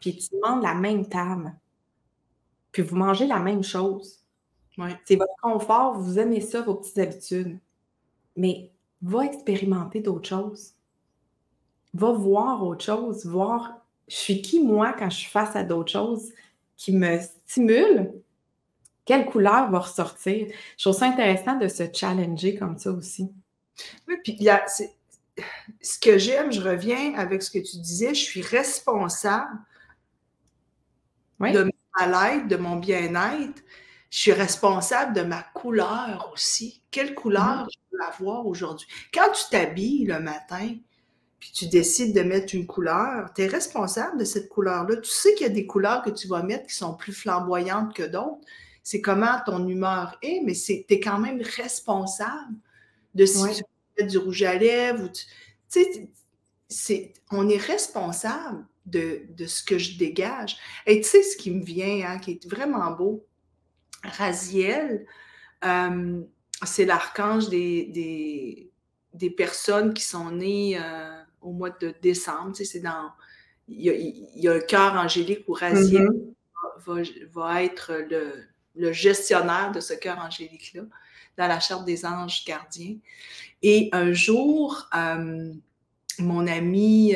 puis 0.00 0.16
tu 0.16 0.34
demandes 0.34 0.62
la 0.62 0.74
même 0.74 1.06
table. 1.06 1.54
Puis 2.72 2.82
vous 2.82 2.96
mangez 2.96 3.26
la 3.26 3.38
même 3.38 3.62
chose. 3.62 4.24
C'est 5.04 5.16
votre 5.16 5.36
confort, 5.40 6.00
vous 6.00 6.18
aimez 6.18 6.40
ça, 6.40 6.62
vos 6.62 6.74
petites 6.74 6.98
habitudes. 6.98 7.60
Mais 8.36 8.72
va 9.04 9.24
expérimenter 9.24 10.00
d'autres 10.00 10.28
choses. 10.28 10.72
Va 11.94 12.10
voir 12.10 12.64
autre 12.64 12.84
chose, 12.84 13.24
voir 13.24 13.78
je 14.08 14.16
suis 14.16 14.42
qui 14.42 14.60
moi 14.60 14.92
quand 14.92 15.08
je 15.08 15.18
suis 15.18 15.30
face 15.30 15.54
à 15.56 15.62
d'autres 15.62 15.92
choses 15.92 16.32
qui 16.76 16.92
me 16.92 17.18
stimulent 17.20 18.12
quelle 19.04 19.26
couleur 19.26 19.70
va 19.70 19.80
ressortir? 19.80 20.48
Je 20.76 20.82
trouve 20.82 20.98
ça 20.98 21.06
intéressant 21.06 21.56
de 21.56 21.68
se 21.68 21.84
challenger 21.92 22.56
comme 22.56 22.78
ça 22.78 22.90
aussi. 22.90 23.30
Oui, 24.08 24.16
puis 24.22 24.36
il 24.38 24.44
y 24.44 24.50
a, 24.50 24.64
ce 24.66 25.98
que 25.98 26.18
j'aime, 26.18 26.52
je 26.52 26.60
reviens 26.60 27.14
avec 27.14 27.42
ce 27.42 27.50
que 27.50 27.58
tu 27.58 27.78
disais, 27.78 28.14
je 28.14 28.22
suis 28.22 28.42
responsable 28.42 29.58
de 31.40 31.70
ma 31.98 32.06
mal 32.06 32.48
de 32.48 32.56
mon 32.56 32.76
bien-être. 32.76 33.62
Je 34.14 34.20
suis 34.20 34.32
responsable 34.32 35.12
de 35.12 35.22
ma 35.22 35.42
couleur 35.42 36.30
aussi. 36.32 36.80
Quelle 36.92 37.16
couleur 37.16 37.66
mm-hmm. 37.66 37.70
je 37.72 37.96
veux 37.96 38.04
avoir 38.04 38.46
aujourd'hui? 38.46 38.86
Quand 39.12 39.32
tu 39.32 39.42
t'habilles 39.50 40.04
le 40.04 40.20
matin, 40.20 40.76
puis 41.40 41.50
tu 41.52 41.66
décides 41.66 42.14
de 42.14 42.20
mettre 42.22 42.54
une 42.54 42.64
couleur, 42.64 43.32
tu 43.34 43.42
es 43.42 43.48
responsable 43.48 44.16
de 44.20 44.24
cette 44.24 44.48
couleur-là. 44.48 44.98
Tu 44.98 45.10
sais 45.10 45.34
qu'il 45.34 45.48
y 45.48 45.50
a 45.50 45.52
des 45.52 45.66
couleurs 45.66 46.04
que 46.04 46.10
tu 46.10 46.28
vas 46.28 46.44
mettre 46.44 46.68
qui 46.68 46.76
sont 46.76 46.94
plus 46.94 47.12
flamboyantes 47.12 47.92
que 47.92 48.04
d'autres 48.04 48.38
c'est 48.84 49.00
comment 49.00 49.40
ton 49.44 49.66
humeur 49.66 50.16
est, 50.22 50.42
mais 50.44 50.52
tu 50.52 50.84
es 50.88 51.00
quand 51.00 51.18
même 51.18 51.42
responsable 51.42 52.54
de 53.14 53.26
si 53.26 53.42
tu 53.54 53.62
mets 53.98 54.06
du 54.06 54.18
rouge 54.18 54.42
à 54.42 54.54
lèvres. 54.54 55.10
Tu 55.72 55.84
sais, 56.68 57.12
on 57.32 57.48
est 57.48 57.56
responsable 57.56 58.64
de, 58.86 59.24
ce 59.46 59.64
que 59.64 59.78
je 59.78 59.96
dégage. 59.98 60.58
Et 60.86 61.00
tu 61.00 61.08
sais 61.08 61.22
ce 61.22 61.36
qui 61.36 61.50
me 61.50 61.64
vient, 61.64 62.10
hein, 62.10 62.18
qui 62.18 62.32
est 62.32 62.46
vraiment 62.46 62.90
beau, 62.92 63.26
Raziel, 64.04 65.06
euh, 65.64 66.22
c'est 66.64 66.84
l'archange 66.84 67.48
des, 67.48 68.70
des, 69.12 69.30
personnes 69.30 69.94
qui 69.94 70.02
sont 70.02 70.30
nées 70.30 70.78
euh, 70.78 71.22
au 71.40 71.52
mois 71.52 71.70
de 71.70 71.94
décembre. 72.02 72.52
Tu 72.52 72.64
sais, 72.64 72.72
c'est 72.72 72.80
dans. 72.80 73.10
Il 73.66 73.80
y, 73.80 73.90
a, 73.90 73.94
il 73.94 74.40
y, 74.42 74.48
a, 74.48 74.52
un 74.52 74.60
cœur 74.60 74.94
angélique 74.94 75.44
où 75.48 75.54
Raziel 75.54 76.06
mm-hmm. 76.06 76.84
va, 76.86 77.02
va, 77.32 77.62
être 77.62 77.94
le, 78.10 78.44
le, 78.76 78.92
gestionnaire 78.92 79.72
de 79.72 79.80
ce 79.80 79.94
cœur 79.94 80.18
angélique-là 80.18 80.82
dans 81.38 81.48
la 81.48 81.60
charte 81.60 81.86
des 81.86 82.04
anges 82.04 82.44
gardiens. 82.44 82.96
Et 83.62 83.88
un 83.92 84.12
jour, 84.12 84.86
euh, 84.94 85.50
mon 86.18 86.46
amie, 86.46 87.14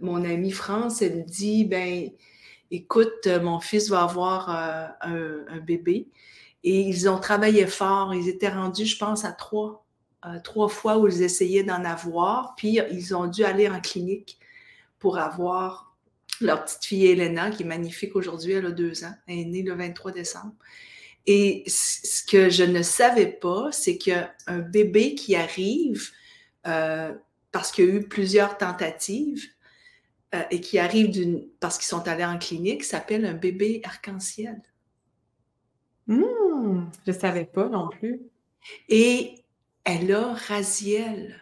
mon 0.00 0.24
amie 0.24 0.52
France, 0.52 1.02
elle 1.02 1.18
me 1.18 1.24
dit, 1.24 1.64
ben, 1.64 2.10
écoute, 2.72 3.28
mon 3.42 3.60
fils 3.60 3.88
va 3.88 4.02
avoir 4.02 4.94
euh, 5.06 5.44
un, 5.48 5.60
bébé. 5.60 6.08
Et 6.64 6.80
ils 6.80 7.08
ont 7.08 7.18
travaillé 7.18 7.66
fort. 7.66 8.14
Ils 8.14 8.28
étaient 8.28 8.48
rendus, 8.48 8.86
je 8.86 8.98
pense, 8.98 9.24
à 9.24 9.32
trois, 9.32 9.84
trois 10.44 10.68
fois 10.68 10.98
où 10.98 11.08
ils 11.08 11.22
essayaient 11.22 11.64
d'en 11.64 11.84
avoir. 11.84 12.54
Puis 12.56 12.80
ils 12.90 13.14
ont 13.14 13.26
dû 13.26 13.44
aller 13.44 13.68
en 13.68 13.80
clinique 13.80 14.38
pour 14.98 15.18
avoir 15.18 15.92
leur 16.40 16.64
petite 16.64 16.84
fille 16.84 17.06
Elena, 17.06 17.50
qui 17.50 17.62
est 17.62 17.66
magnifique 17.66 18.16
aujourd'hui, 18.16 18.52
elle 18.52 18.66
a 18.66 18.70
deux 18.70 19.04
ans. 19.04 19.14
Elle 19.26 19.38
est 19.38 19.44
née 19.44 19.62
le 19.62 19.74
23 19.74 20.12
décembre. 20.12 20.54
Et 21.26 21.62
ce 21.66 22.24
que 22.24 22.50
je 22.50 22.64
ne 22.64 22.82
savais 22.82 23.26
pas, 23.26 23.70
c'est 23.70 23.96
qu'un 23.96 24.28
bébé 24.48 25.14
qui 25.14 25.36
arrive, 25.36 26.10
euh, 26.66 27.12
parce 27.52 27.70
qu'il 27.70 27.84
y 27.84 27.88
a 27.88 27.92
eu 27.92 28.08
plusieurs 28.08 28.58
tentatives, 28.58 29.44
euh, 30.34 30.42
et 30.50 30.60
qui 30.60 30.78
arrive 30.78 31.10
parce 31.60 31.76
qu'ils 31.78 31.86
sont 31.86 32.08
allés 32.08 32.24
en 32.24 32.38
clinique, 32.38 32.84
s'appelle 32.84 33.24
un 33.26 33.34
bébé 33.34 33.82
arc-en-ciel. 33.84 34.62
Mmh, 36.06 36.22
je 37.06 37.12
ne 37.12 37.16
savais 37.16 37.44
pas 37.44 37.68
non 37.68 37.88
plus. 37.88 38.20
Et 38.88 39.34
elle 39.84 40.12
a 40.12 40.34
Raziel. 40.34 41.40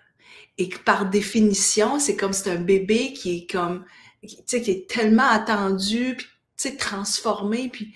Et 0.59 0.69
par 0.85 1.09
définition, 1.09 1.99
c'est 1.99 2.17
comme 2.17 2.33
c'est 2.33 2.51
un 2.51 2.61
bébé 2.61 3.13
qui 3.13 3.39
est 3.39 3.51
comme, 3.51 3.85
tu 4.23 4.37
sais, 4.47 4.61
qui 4.61 4.71
est 4.73 4.91
tellement 4.91 5.29
attendu, 5.29 6.17
puis, 6.17 6.27
tu 6.57 6.69
sais, 6.69 6.77
transformé, 6.77 7.69
puis 7.69 7.95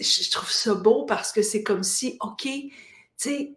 je 0.00 0.30
trouve 0.30 0.50
ça 0.50 0.74
beau 0.74 1.04
parce 1.04 1.32
que 1.32 1.42
c'est 1.42 1.62
comme 1.62 1.82
si, 1.82 2.18
OK, 2.20 2.42
tu 2.42 2.72
sais, 3.16 3.54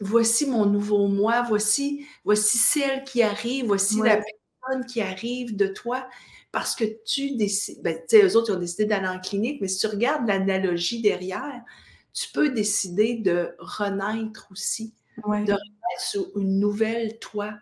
voici 0.00 0.46
mon 0.46 0.66
nouveau 0.66 1.08
moi, 1.08 1.42
voici, 1.42 2.06
voici 2.24 2.58
celle 2.58 3.04
qui 3.04 3.22
arrive, 3.22 3.66
voici 3.66 4.00
la 4.02 4.20
qui 4.86 5.00
arrive 5.00 5.56
de 5.56 5.66
toi, 5.66 6.06
parce 6.52 6.74
que 6.74 6.84
tu 7.04 7.36
décides, 7.36 7.82
ben, 7.82 7.96
tu 8.08 8.18
sais, 8.18 8.24
eux 8.24 8.36
autres, 8.36 8.50
ils 8.50 8.56
ont 8.56 8.60
décidé 8.60 8.86
d'aller 8.86 9.08
en 9.08 9.20
clinique, 9.20 9.60
mais 9.60 9.68
si 9.68 9.78
tu 9.78 9.86
regardes 9.86 10.26
l'analogie 10.26 11.02
derrière, 11.02 11.62
tu 12.12 12.28
peux 12.32 12.50
décider 12.50 13.16
de 13.16 13.50
renaître 13.58 14.48
aussi, 14.50 14.94
de 15.18 15.22
renaître 15.22 16.00
sur 16.00 16.26
une 16.36 16.58
nouvelle 16.58 17.18
toi. 17.18 17.54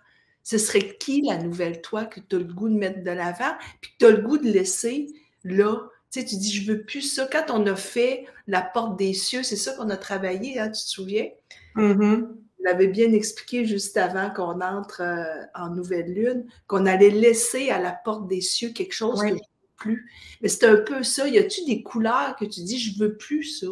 Ce 0.45 0.59
serait 0.59 0.97
qui 0.99 1.23
la 1.23 1.39
nouvelle 1.39 1.81
toi 1.81 2.05
que 2.05 2.21
tu 2.21 2.37
as 2.37 2.39
le 2.39 2.45
goût 2.45 2.69
de 2.69 2.75
mettre 2.75 3.03
de 3.03 3.11
l'avant, 3.11 3.55
puis 3.81 3.91
que 3.93 3.97
tu 3.99 4.07
as 4.07 4.11
le 4.11 4.23
goût 4.23 4.39
de 4.39 4.51
laisser 4.51 5.09
là? 5.43 5.89
Tu 6.13 6.21
sais, 6.21 6.27
tu 6.27 6.37
dis, 6.37 6.53
je 6.53 6.71
veux 6.71 6.83
plus 6.85 7.03
ça. 7.03 7.27
Quand 7.27 7.47
on 7.51 7.67
a 7.67 7.75
fait 7.75 8.27
la 8.47 8.63
porte 8.63 8.97
des 8.97 9.15
cieux, 9.15 9.43
c'est 9.43 9.57
ça 9.57 9.73
qu'on 9.73 9.91
a 9.91 9.97
travaillé, 9.97 10.61
hein, 10.61 10.69
tu 10.69 10.83
te 10.83 10.89
souviens? 10.89 11.29
Mm 11.75 12.44
l'avait 12.64 12.88
bien 12.88 13.12
expliqué 13.12 13.64
juste 13.64 13.97
avant 13.97 14.30
qu'on 14.30 14.61
entre 14.61 15.03
euh, 15.03 15.44
en 15.55 15.70
nouvelle 15.70 16.12
lune, 16.12 16.46
qu'on 16.66 16.87
allait 16.87 17.11
laisser 17.11 17.70
à 17.70 17.79
la 17.81 17.92
porte 17.92 18.29
des 18.29 18.40
cieux 18.40 18.70
quelque 18.70 18.92
chose 18.92 19.20
que 19.20 19.29
je 19.29 19.35
ne 19.35 19.38
veux 19.38 19.40
plus. 19.77 20.11
Mais 20.40 20.48
c'est 20.48 20.66
un 20.66 20.77
peu 20.77 21.03
ça. 21.03 21.29
Y 21.29 21.38
a-tu 21.38 21.64
des 21.64 21.83
couleurs 21.83 22.37
que 22.37 22.44
tu 22.44 22.62
dis, 22.62 22.79
je 22.79 22.98
veux 22.98 23.16
plus 23.16 23.44
ça? 23.44 23.66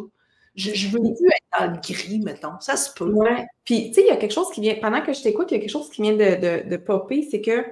Je, 0.54 0.74
je 0.74 0.88
veux 0.88 0.98
plus 0.98 1.10
être 1.10 1.58
dans 1.58 1.72
le 1.72 1.80
gris, 1.80 2.20
mettons. 2.20 2.60
Ça 2.60 2.76
se 2.76 2.92
peut. 2.92 3.10
Ouais. 3.10 3.46
Puis, 3.64 3.88
tu 3.88 3.94
sais, 3.94 4.00
il 4.02 4.06
y 4.08 4.10
a 4.10 4.16
quelque 4.16 4.34
chose 4.34 4.50
qui 4.50 4.60
vient, 4.60 4.74
pendant 4.80 5.02
que 5.02 5.12
je 5.12 5.22
t'écoute, 5.22 5.50
il 5.50 5.54
y 5.54 5.56
a 5.56 5.60
quelque 5.60 5.70
chose 5.70 5.88
qui 5.90 6.02
vient 6.02 6.12
de, 6.12 6.18
de, 6.64 6.68
de 6.68 6.76
popper, 6.76 7.26
c'est 7.30 7.40
que 7.40 7.64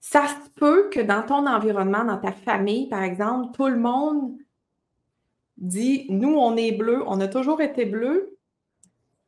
ça 0.00 0.26
se 0.26 0.50
peut 0.56 0.90
que 0.90 1.00
dans 1.00 1.22
ton 1.22 1.46
environnement, 1.46 2.04
dans 2.04 2.18
ta 2.18 2.32
famille, 2.32 2.88
par 2.88 3.02
exemple, 3.02 3.52
tout 3.54 3.68
le 3.68 3.78
monde 3.78 4.36
dit 5.56 6.06
Nous, 6.10 6.34
on 6.34 6.56
est 6.56 6.72
bleu, 6.72 7.02
on 7.06 7.20
a 7.20 7.28
toujours 7.28 7.60
été 7.60 7.84
bleu, 7.84 8.31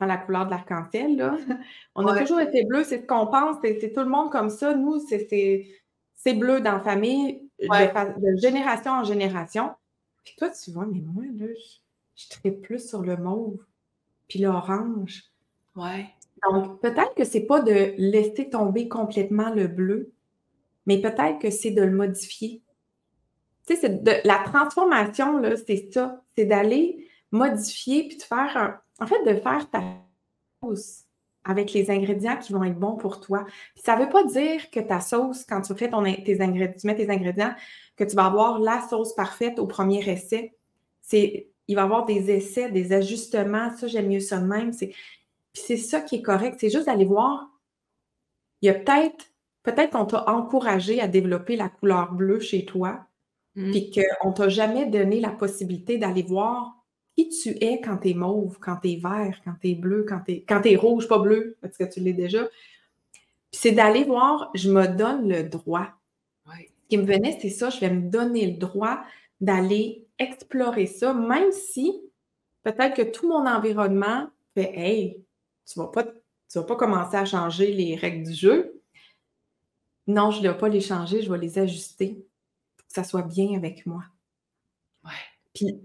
dans 0.00 0.06
la 0.06 0.16
couleur 0.16 0.46
de 0.46 0.50
l'arc-en-ciel, 0.50 1.16
là. 1.16 1.36
On 1.94 2.06
a 2.06 2.18
toujours 2.20 2.40
été 2.40 2.64
bleu, 2.64 2.84
c'est 2.84 3.02
ce 3.02 3.06
qu'on 3.06 3.26
pense, 3.26 3.56
c'est 3.62 3.92
tout 3.92 4.00
le 4.00 4.08
monde 4.08 4.30
comme 4.30 4.50
ça. 4.50 4.74
Nous, 4.74 5.00
c'est 5.06 6.34
bleu 6.34 6.60
dans 6.60 6.72
la 6.72 6.80
famille, 6.80 7.48
de, 7.60 8.36
génération 8.36 8.92
en 8.92 9.04
génération. 9.04 9.70
Puis 10.24 10.34
toi, 10.36 10.48
tu 10.50 10.70
vois, 10.70 10.86
mais 10.86 11.00
moi, 11.00 11.24
là, 11.36 11.46
je, 12.16 12.36
je 12.44 12.50
plus 12.50 12.88
sur 12.88 13.02
le 13.02 13.16
mauve, 13.16 13.58
puis 14.28 14.40
l'orange. 14.40 15.24
Ouais. 15.76 16.06
Donc, 16.50 16.80
peut-être 16.80 17.14
que 17.14 17.24
c'est 17.24 17.46
pas 17.46 17.60
de 17.60 17.94
laisser 17.96 18.48
tomber 18.50 18.88
complètement 18.88 19.50
le 19.50 19.66
bleu, 19.66 20.12
mais 20.86 21.00
peut-être 21.00 21.38
que 21.38 21.50
c'est 21.50 21.70
de 21.70 21.82
le 21.82 21.94
modifier. 21.94 22.62
Tu 23.66 23.76
sais, 23.76 23.88
de, 23.88 24.12
la 24.24 24.38
transformation, 24.44 25.38
là, 25.38 25.56
c'est 25.56 25.88
ça. 25.92 26.22
C'est 26.36 26.44
d'aller 26.44 27.08
modifier 27.30 28.08
puis 28.08 28.18
de 28.18 28.22
faire 28.22 28.56
un, 28.56 28.80
en 29.00 29.06
fait, 29.06 29.22
de 29.24 29.40
faire 29.40 29.68
ta 29.70 29.82
sauce 30.62 31.04
avec 31.44 31.72
les 31.72 31.90
ingrédients 31.90 32.38
qui 32.38 32.52
vont 32.52 32.64
être 32.64 32.78
bons 32.78 32.96
pour 32.96 33.20
toi. 33.20 33.44
Puis 33.74 33.82
ça 33.84 33.96
ne 33.96 34.04
veut 34.04 34.08
pas 34.08 34.24
dire 34.24 34.70
que 34.70 34.80
ta 34.80 35.00
sauce, 35.00 35.44
quand 35.44 35.60
tu 35.60 35.74
fais 35.74 35.90
ton, 35.90 36.02
tes 36.02 36.40
ingrédients, 36.40 36.76
tu 36.80 36.86
mets 36.86 36.96
tes 36.96 37.10
ingrédients, 37.10 37.54
que 37.96 38.04
tu 38.04 38.16
vas 38.16 38.26
avoir 38.26 38.58
la 38.60 38.80
sauce 38.88 39.14
parfaite 39.14 39.58
au 39.58 39.66
premier 39.66 40.08
essai. 40.08 40.56
C'est, 41.02 41.50
il 41.68 41.76
va 41.76 41.82
y 41.82 41.84
avoir 41.84 42.06
des 42.06 42.30
essais, 42.30 42.70
des 42.70 42.92
ajustements. 42.92 43.76
Ça, 43.76 43.86
j'aime 43.88 44.08
mieux 44.08 44.20
ça 44.20 44.38
de 44.38 44.46
même. 44.46 44.72
C'est, 44.72 44.88
puis 45.52 45.62
c'est 45.66 45.76
ça 45.76 46.00
qui 46.00 46.16
est 46.16 46.22
correct. 46.22 46.56
C'est 46.58 46.70
juste 46.70 46.86
d'aller 46.86 47.04
voir. 47.04 47.50
Il 48.62 48.66
y 48.66 48.70
a 48.70 48.74
peut-être 48.74 49.26
peut-être 49.64 49.90
qu'on 49.90 50.04
t'a 50.04 50.30
encouragé 50.30 51.00
à 51.00 51.08
développer 51.08 51.56
la 51.56 51.68
couleur 51.68 52.12
bleue 52.12 52.38
chez 52.38 52.64
toi, 52.64 53.06
mmh. 53.56 53.70
puis 53.72 53.90
qu'on 53.90 54.32
t'a 54.32 54.48
jamais 54.48 54.86
donné 54.86 55.18
la 55.18 55.30
possibilité 55.30 55.98
d'aller 55.98 56.22
voir 56.22 56.83
qui 57.16 57.28
tu 57.28 57.50
es 57.64 57.80
quand 57.80 57.98
tu 57.98 58.10
es 58.10 58.14
mauve, 58.14 58.58
quand 58.60 58.76
tu 58.76 58.92
es 58.92 58.96
vert, 58.96 59.40
quand 59.44 59.54
tu 59.60 59.70
es 59.70 59.74
bleu, 59.74 60.04
quand 60.08 60.20
tu 60.26 60.32
es, 60.32 60.42
quand 60.42 60.64
es 60.66 60.76
rouge, 60.76 61.08
pas 61.08 61.18
bleu, 61.18 61.56
parce 61.60 61.76
que 61.76 61.84
tu 61.84 62.00
l'es 62.00 62.12
déjà. 62.12 62.44
Puis 63.50 63.60
c'est 63.60 63.72
d'aller 63.72 64.04
voir, 64.04 64.50
je 64.54 64.70
me 64.70 64.86
donne 64.86 65.28
le 65.28 65.44
droit. 65.44 65.88
Ce 66.48 66.88
qui 66.88 66.98
me 66.98 67.04
venait, 67.04 67.38
c'est 67.40 67.50
ça, 67.50 67.70
je 67.70 67.80
vais 67.80 67.90
me 67.90 68.10
donner 68.10 68.46
le 68.46 68.58
droit 68.58 69.02
d'aller 69.40 70.06
explorer 70.18 70.86
ça, 70.86 71.14
même 71.14 71.50
si 71.50 71.92
peut-être 72.62 72.94
que 72.94 73.02
tout 73.02 73.26
mon 73.26 73.46
environnement 73.46 74.28
fait 74.54 74.72
Hey, 74.76 75.24
tu 75.66 75.78
ne 75.78 75.84
vas, 75.84 75.90
pas, 75.90 76.04
vas 76.54 76.62
pas 76.62 76.76
commencer 76.76 77.16
à 77.16 77.24
changer 77.24 77.72
les 77.72 77.96
règles 77.96 78.26
du 78.28 78.34
jeu, 78.34 78.82
non, 80.06 80.30
je 80.30 80.38
ne 80.38 80.44
dois 80.44 80.54
pas 80.54 80.68
les 80.68 80.80
changer, 80.80 81.22
je 81.22 81.32
vais 81.32 81.38
les 81.38 81.58
ajuster 81.58 82.26
pour 82.76 82.86
que 82.86 82.92
ça 82.92 83.04
soit 83.04 83.22
bien 83.22 83.56
avec 83.56 83.86
moi. 83.86 84.04
Ouais. 85.04 85.10
Puis, 85.54 85.80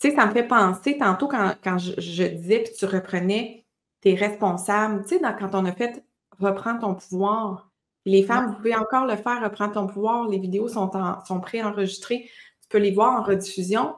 tu 0.00 0.10
sais, 0.10 0.14
ça 0.14 0.26
me 0.26 0.32
fait 0.32 0.46
penser 0.46 0.98
tantôt 0.98 1.28
quand, 1.28 1.78
je, 1.78 1.92
disais, 2.26 2.60
puis 2.60 2.72
tu 2.78 2.84
reprenais 2.84 3.64
tes 4.00 4.14
responsables, 4.14 5.02
tu 5.02 5.18
sais, 5.18 5.20
quand 5.20 5.54
on 5.54 5.64
a 5.64 5.72
fait 5.72 6.04
Reprends 6.38 6.78
ton 6.78 6.94
pouvoir. 6.94 7.70
Les 8.04 8.24
femmes, 8.24 8.48
vous 8.48 8.56
pouvez 8.56 8.74
encore 8.74 9.06
le 9.06 9.16
faire, 9.16 9.42
Reprends 9.42 9.68
ton 9.68 9.86
pouvoir. 9.86 10.28
Les 10.28 10.38
vidéos 10.38 10.66
sont, 10.66 10.90
en, 10.96 11.24
sont 11.24 11.40
préenregistrées. 11.40 12.28
Tu 12.62 12.68
peux 12.68 12.78
les 12.78 12.92
voir 12.92 13.20
en 13.20 13.22
rediffusion. 13.22 13.94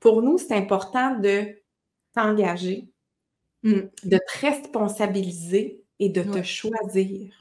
Pour 0.00 0.22
nous, 0.22 0.38
c'est 0.38 0.56
important 0.56 1.16
de 1.18 1.56
t'engager, 2.14 2.88
mmh. 3.62 3.80
de 4.04 4.18
te 4.18 4.40
responsabiliser 4.40 5.84
et 6.00 6.08
de 6.08 6.22
te 6.22 6.42
choisir. 6.42 7.32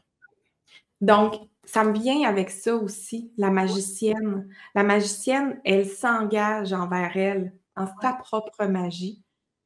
Donc, 1.01 1.35
ça 1.63 1.83
me 1.83 1.93
vient 1.93 2.27
avec 2.27 2.49
ça 2.49 2.75
aussi, 2.75 3.31
la 3.37 3.49
magicienne. 3.49 4.47
La 4.73 4.83
magicienne, 4.83 5.59
elle 5.65 5.87
s'engage 5.87 6.73
envers 6.73 7.15
elle, 7.17 7.53
en 7.77 7.87
sa 8.01 8.13
propre 8.13 8.65
magie. 8.65 9.23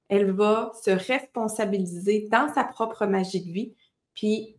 Elle 0.07 0.31
va 0.31 0.71
se 0.83 0.91
responsabiliser 0.91 2.27
dans 2.31 2.53
sa 2.53 2.63
propre 2.63 3.05
magie 3.05 3.45
de 3.45 3.51
vie, 3.51 3.75
puis 4.13 4.57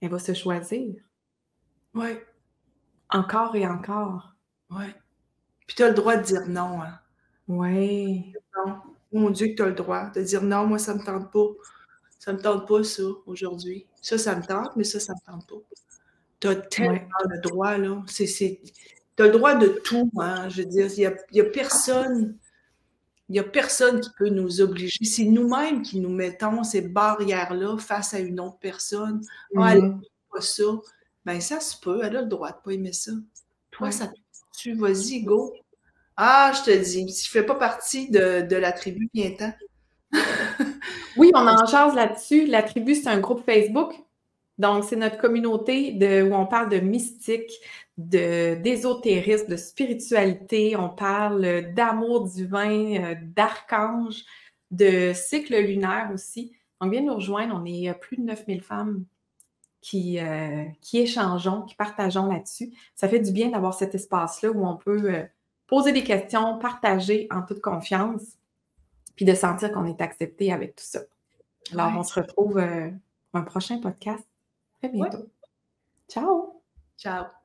elle 0.00 0.10
va 0.10 0.18
se 0.18 0.34
choisir. 0.34 0.94
Oui. 1.94 2.18
Encore 3.10 3.54
et 3.56 3.66
encore. 3.66 4.34
Oui. 4.70 4.86
Puis 5.66 5.76
tu 5.76 5.82
as 5.82 5.88
le 5.88 5.94
droit 5.94 6.16
de 6.16 6.22
dire 6.22 6.46
non. 6.48 6.82
Hein? 6.82 6.98
Oui. 7.48 8.32
Non. 8.56 8.80
Mon 9.12 9.30
Dieu, 9.30 9.48
que 9.48 9.54
tu 9.54 9.62
as 9.62 9.66
le 9.66 9.74
droit 9.74 10.10
de 10.10 10.22
dire 10.22 10.42
non, 10.42 10.66
moi, 10.66 10.78
ça 10.78 10.94
ne 10.94 11.00
me 11.00 11.04
tente 11.04 11.32
pas. 11.32 11.46
Ça 12.18 12.32
ne 12.32 12.36
me 12.36 12.42
tente 12.42 12.68
pas, 12.68 12.84
ça, 12.84 13.02
aujourd'hui. 13.26 13.86
Ça, 14.00 14.18
ça 14.18 14.36
me 14.36 14.42
tente, 14.42 14.76
mais 14.76 14.84
ça, 14.84 15.00
ça 15.00 15.12
ne 15.12 15.18
me 15.18 15.40
tente 15.40 15.48
pas. 15.48 15.56
Tu 16.40 16.48
as 16.48 16.56
tellement 16.56 17.08
le 17.28 17.40
droit, 17.40 17.76
là. 17.78 18.02
Tu 18.08 18.24
as 19.18 19.26
le 19.26 19.30
droit 19.30 19.54
de 19.54 19.68
tout, 19.84 20.10
hein. 20.18 20.48
Je 20.48 20.62
veux 20.62 20.68
dire, 20.68 20.86
il 20.96 21.14
n'y 21.32 21.40
a, 21.40 21.44
a, 21.44 21.50
personne. 21.50 22.36
Il 23.30 23.38
a 23.38 23.44
personne 23.44 24.00
qui 24.00 24.10
peut 24.18 24.28
nous 24.28 24.60
obliger. 24.60 25.04
C'est 25.04 25.24
nous-mêmes 25.24 25.82
qui 25.82 26.00
nous 26.00 26.10
mettons 26.10 26.64
ces 26.64 26.82
barrières-là 26.82 27.78
face 27.78 28.12
à 28.12 28.18
une 28.18 28.40
autre 28.40 28.58
personne. 28.58 29.22
Ah, 29.56 29.72
elle 29.72 29.82
mm-hmm. 29.82 30.00
pas 30.32 30.40
ça. 30.40 30.64
Ben, 31.24 31.40
ça 31.40 31.60
se 31.60 31.78
peut. 31.78 32.00
Elle 32.02 32.16
a 32.16 32.22
le 32.22 32.28
droit 32.28 32.50
de 32.50 32.56
ne 32.56 32.60
pas 32.60 32.72
aimer 32.72 32.92
ça. 32.92 33.12
Toi, 33.70 33.92
ça 33.92 34.10
tu 34.60 34.74
vas-y, 34.74 35.22
go. 35.22 35.54
Ah, 36.16 36.52
je 36.54 36.70
te 36.70 36.76
dis, 36.76 37.08
si 37.10 37.24
je 37.24 37.30
ne 37.30 37.32
fais 37.32 37.46
pas 37.46 37.54
partie 37.54 38.10
de, 38.10 38.42
de 38.42 38.56
la 38.56 38.72
tribu, 38.72 39.08
viens-t'en. 39.14 39.52
oui, 41.16 41.30
on 41.34 41.46
en 41.46 41.66
charge 41.66 41.94
là-dessus. 41.94 42.46
La 42.46 42.62
tribu, 42.62 42.94
c'est 42.94 43.08
un 43.08 43.20
groupe 43.20 43.44
Facebook 43.46 43.94
Donc, 44.58 44.84
c'est 44.84 44.96
notre 44.96 45.18
communauté 45.18 45.92
de, 45.92 46.22
où 46.22 46.34
on 46.34 46.46
parle 46.46 46.68
de 46.68 46.78
mystique, 46.78 47.50
d'ésotérisme, 47.96 49.48
de, 49.48 49.56
spiritualité, 49.56 50.76
on 50.76 50.88
parle 50.88 51.72
d'amour 51.74 52.24
divin, 52.28 52.96
euh, 52.96 53.14
d'archange, 53.22 54.24
de 54.70 55.12
cycle 55.14 55.56
lunaire 55.56 56.10
aussi. 56.12 56.56
Donc, 56.80 56.92
viens 56.92 57.02
nous 57.02 57.14
rejoindre. 57.14 57.60
On 57.60 57.64
est 57.64 57.92
plus 58.00 58.16
de 58.16 58.22
9000 58.22 58.62
femmes 58.62 59.04
qui, 59.80 60.18
euh, 60.18 60.64
qui 60.80 60.98
échangeons, 60.98 61.62
qui 61.62 61.74
partageons 61.74 62.26
là-dessus. 62.26 62.72
Ça 62.94 63.08
fait 63.08 63.20
du 63.20 63.32
bien 63.32 63.50
d'avoir 63.50 63.74
cet 63.74 63.94
espace-là 63.94 64.50
où 64.50 64.66
on 64.66 64.76
peut 64.76 65.14
euh, 65.14 65.24
poser 65.66 65.92
des 65.92 66.04
questions, 66.04 66.58
partager 66.58 67.26
en 67.30 67.42
toute 67.42 67.60
confiance, 67.60 68.38
puis 69.16 69.24
de 69.24 69.34
sentir 69.34 69.72
qu'on 69.72 69.84
est 69.84 70.00
accepté 70.00 70.52
avec 70.52 70.76
tout 70.76 70.84
ça. 70.84 71.00
Alors, 71.72 71.92
on 71.96 72.02
se 72.02 72.18
retrouve 72.18 72.54
pour 72.54 73.40
un 73.40 73.42
prochain 73.42 73.78
podcast 73.78 74.26
très 74.78 74.88
bientôt. 74.88 75.28
Ciao! 76.08 76.62
Ciao! 76.98 77.39